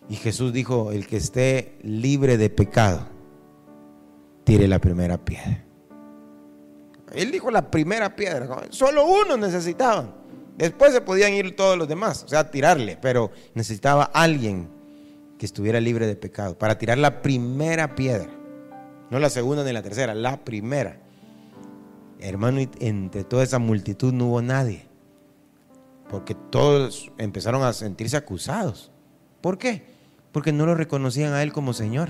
[0.10, 3.08] Y Jesús dijo, el que esté libre de pecado,
[4.44, 5.64] tire la primera piedra.
[7.14, 10.14] Él dijo la primera piedra, solo uno necesitaban.
[10.58, 14.79] Después se podían ir todos los demás, o sea, tirarle, pero necesitaba alguien
[15.40, 18.30] que estuviera libre de pecado para tirar la primera piedra.
[19.10, 21.00] No la segunda ni la tercera, la primera.
[22.20, 24.86] Hermano, entre toda esa multitud no hubo nadie.
[26.10, 28.92] Porque todos empezaron a sentirse acusados.
[29.40, 29.86] ¿Por qué?
[30.34, 32.10] Porque no lo reconocían a Él como Señor.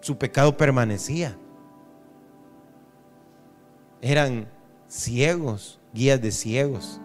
[0.00, 1.36] Su pecado permanecía.
[4.00, 4.48] Eran
[4.86, 7.00] ciegos, guías de ciegos.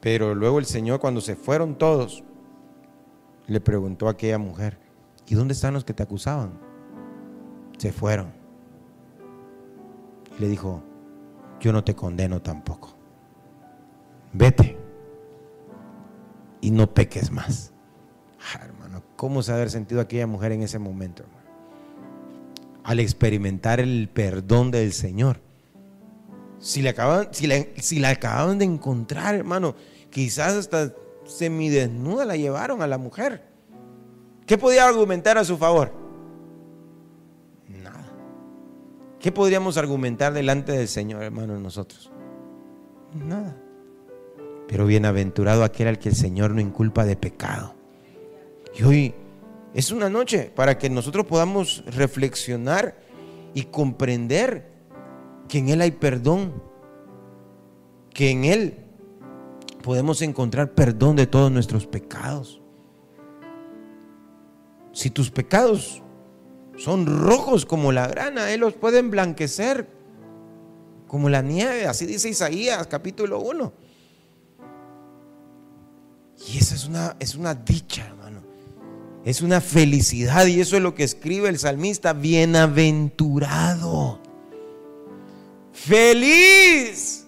[0.00, 2.22] Pero luego el Señor, cuando se fueron todos,
[3.46, 4.78] le preguntó a aquella mujer,
[5.26, 6.52] ¿y dónde están los que te acusaban?
[7.78, 8.38] Se fueron
[10.38, 10.82] le dijo,
[11.60, 12.96] yo no te condeno tampoco.
[14.32, 14.76] Vete
[16.60, 17.72] y no peques más.
[18.54, 21.24] Ah, hermano, ¿cómo se haber sentido aquella mujer en ese momento?
[22.84, 25.40] Al experimentar el perdón del Señor.
[26.58, 29.74] Si la acaban, si si la acababan de encontrar, hermano,
[30.10, 30.92] quizás hasta
[31.26, 33.44] semidesnuda la llevaron a la mujer.
[34.46, 35.92] ¿Qué podía argumentar a su favor?
[39.20, 42.10] ¿Qué podríamos argumentar delante del Señor, hermano, nosotros?
[43.12, 43.56] Nada.
[44.68, 47.74] Pero bienaventurado aquel al que el Señor no inculpa de pecado.
[48.78, 49.14] Y hoy
[49.74, 52.96] es una noche para que nosotros podamos reflexionar
[53.54, 54.67] y comprender
[55.48, 56.52] que en Él hay perdón,
[58.12, 58.84] que en Él
[59.82, 62.60] podemos encontrar perdón de todos nuestros pecados.
[64.92, 66.02] Si tus pecados
[66.76, 69.88] son rojos como la grana, Él los puede emblanquecer
[71.06, 73.72] como la nieve, así dice Isaías capítulo 1.
[76.46, 78.42] Y esa es una, es una dicha, hermano.
[79.24, 84.20] Es una felicidad y eso es lo que escribe el salmista, bienaventurado.
[85.78, 87.24] Feliz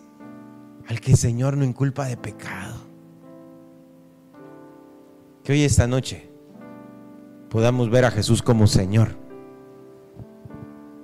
[0.88, 2.80] al que el Señor no inculpa de pecado.
[5.44, 6.28] Que hoy esta noche
[7.48, 9.16] podamos ver a Jesús como Señor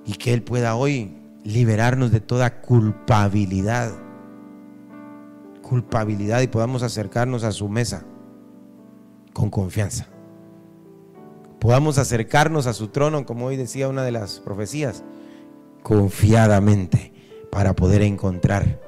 [0.05, 3.93] y que Él pueda hoy liberarnos de toda culpabilidad.
[5.61, 8.03] Culpabilidad y podamos acercarnos a su mesa
[9.31, 10.09] con confianza.
[11.59, 15.05] Podamos acercarnos a su trono, como hoy decía una de las profecías,
[15.81, 17.16] confiadamente
[17.51, 18.79] para poder encontrar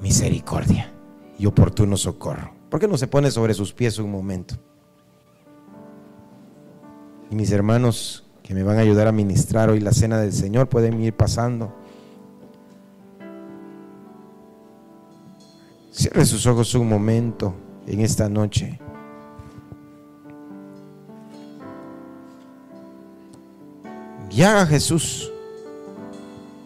[0.00, 0.92] misericordia
[1.38, 2.52] y oportuno socorro.
[2.70, 4.54] ¿Por qué no se pone sobre sus pies un momento?
[7.30, 10.68] Y mis hermanos, que me van a ayudar a ministrar hoy la cena del Señor.
[10.68, 11.72] Pueden ir pasando.
[15.90, 17.54] Cierre sus ojos un momento
[17.86, 18.78] en esta noche.
[24.30, 25.30] Y Jesús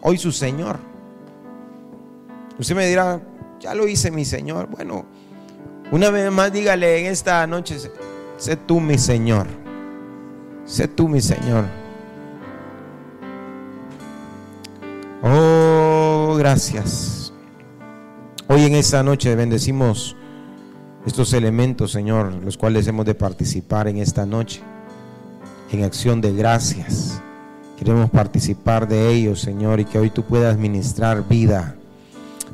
[0.01, 0.86] hoy su Señor.
[2.59, 3.21] Usted me dirá,
[3.59, 4.67] ya lo hice mi Señor.
[4.67, 5.05] Bueno,
[5.91, 7.77] una vez más dígale en esta noche,
[8.37, 9.47] sé tú mi Señor.
[10.65, 11.65] Sé tú mi Señor.
[15.23, 17.33] Oh, gracias.
[18.47, 20.15] Hoy en esta noche bendecimos
[21.05, 24.61] estos elementos, Señor, los cuales hemos de participar en esta noche,
[25.71, 27.21] en acción de gracias.
[27.77, 31.75] Queremos participar de ellos, Señor, y que hoy tú puedas ministrar vida,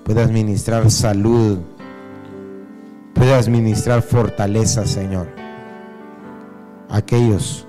[0.03, 1.59] puedas ministrar salud,
[3.13, 5.27] puedas ministrar fortaleza, Señor.
[6.89, 7.67] Aquellos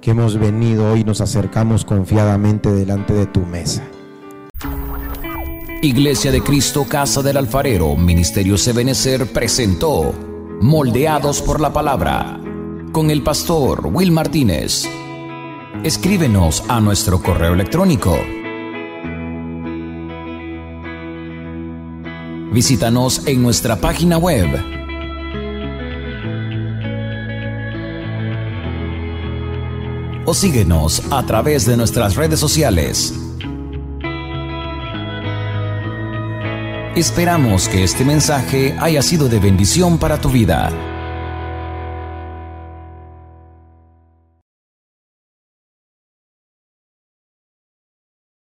[0.00, 3.82] que hemos venido hoy nos acercamos confiadamente delante de tu mesa.
[5.82, 10.14] Iglesia de Cristo, Casa del Alfarero, Ministerio Sebenecer presentó
[10.60, 12.40] Moldeados por la Palabra
[12.92, 14.88] con el pastor Will Martínez.
[15.82, 18.16] Escríbenos a nuestro correo electrónico.
[22.54, 24.46] Visítanos en nuestra página web.
[30.24, 33.12] O síguenos a través de nuestras redes sociales.
[36.94, 40.70] Esperamos que este mensaje haya sido de bendición para tu vida.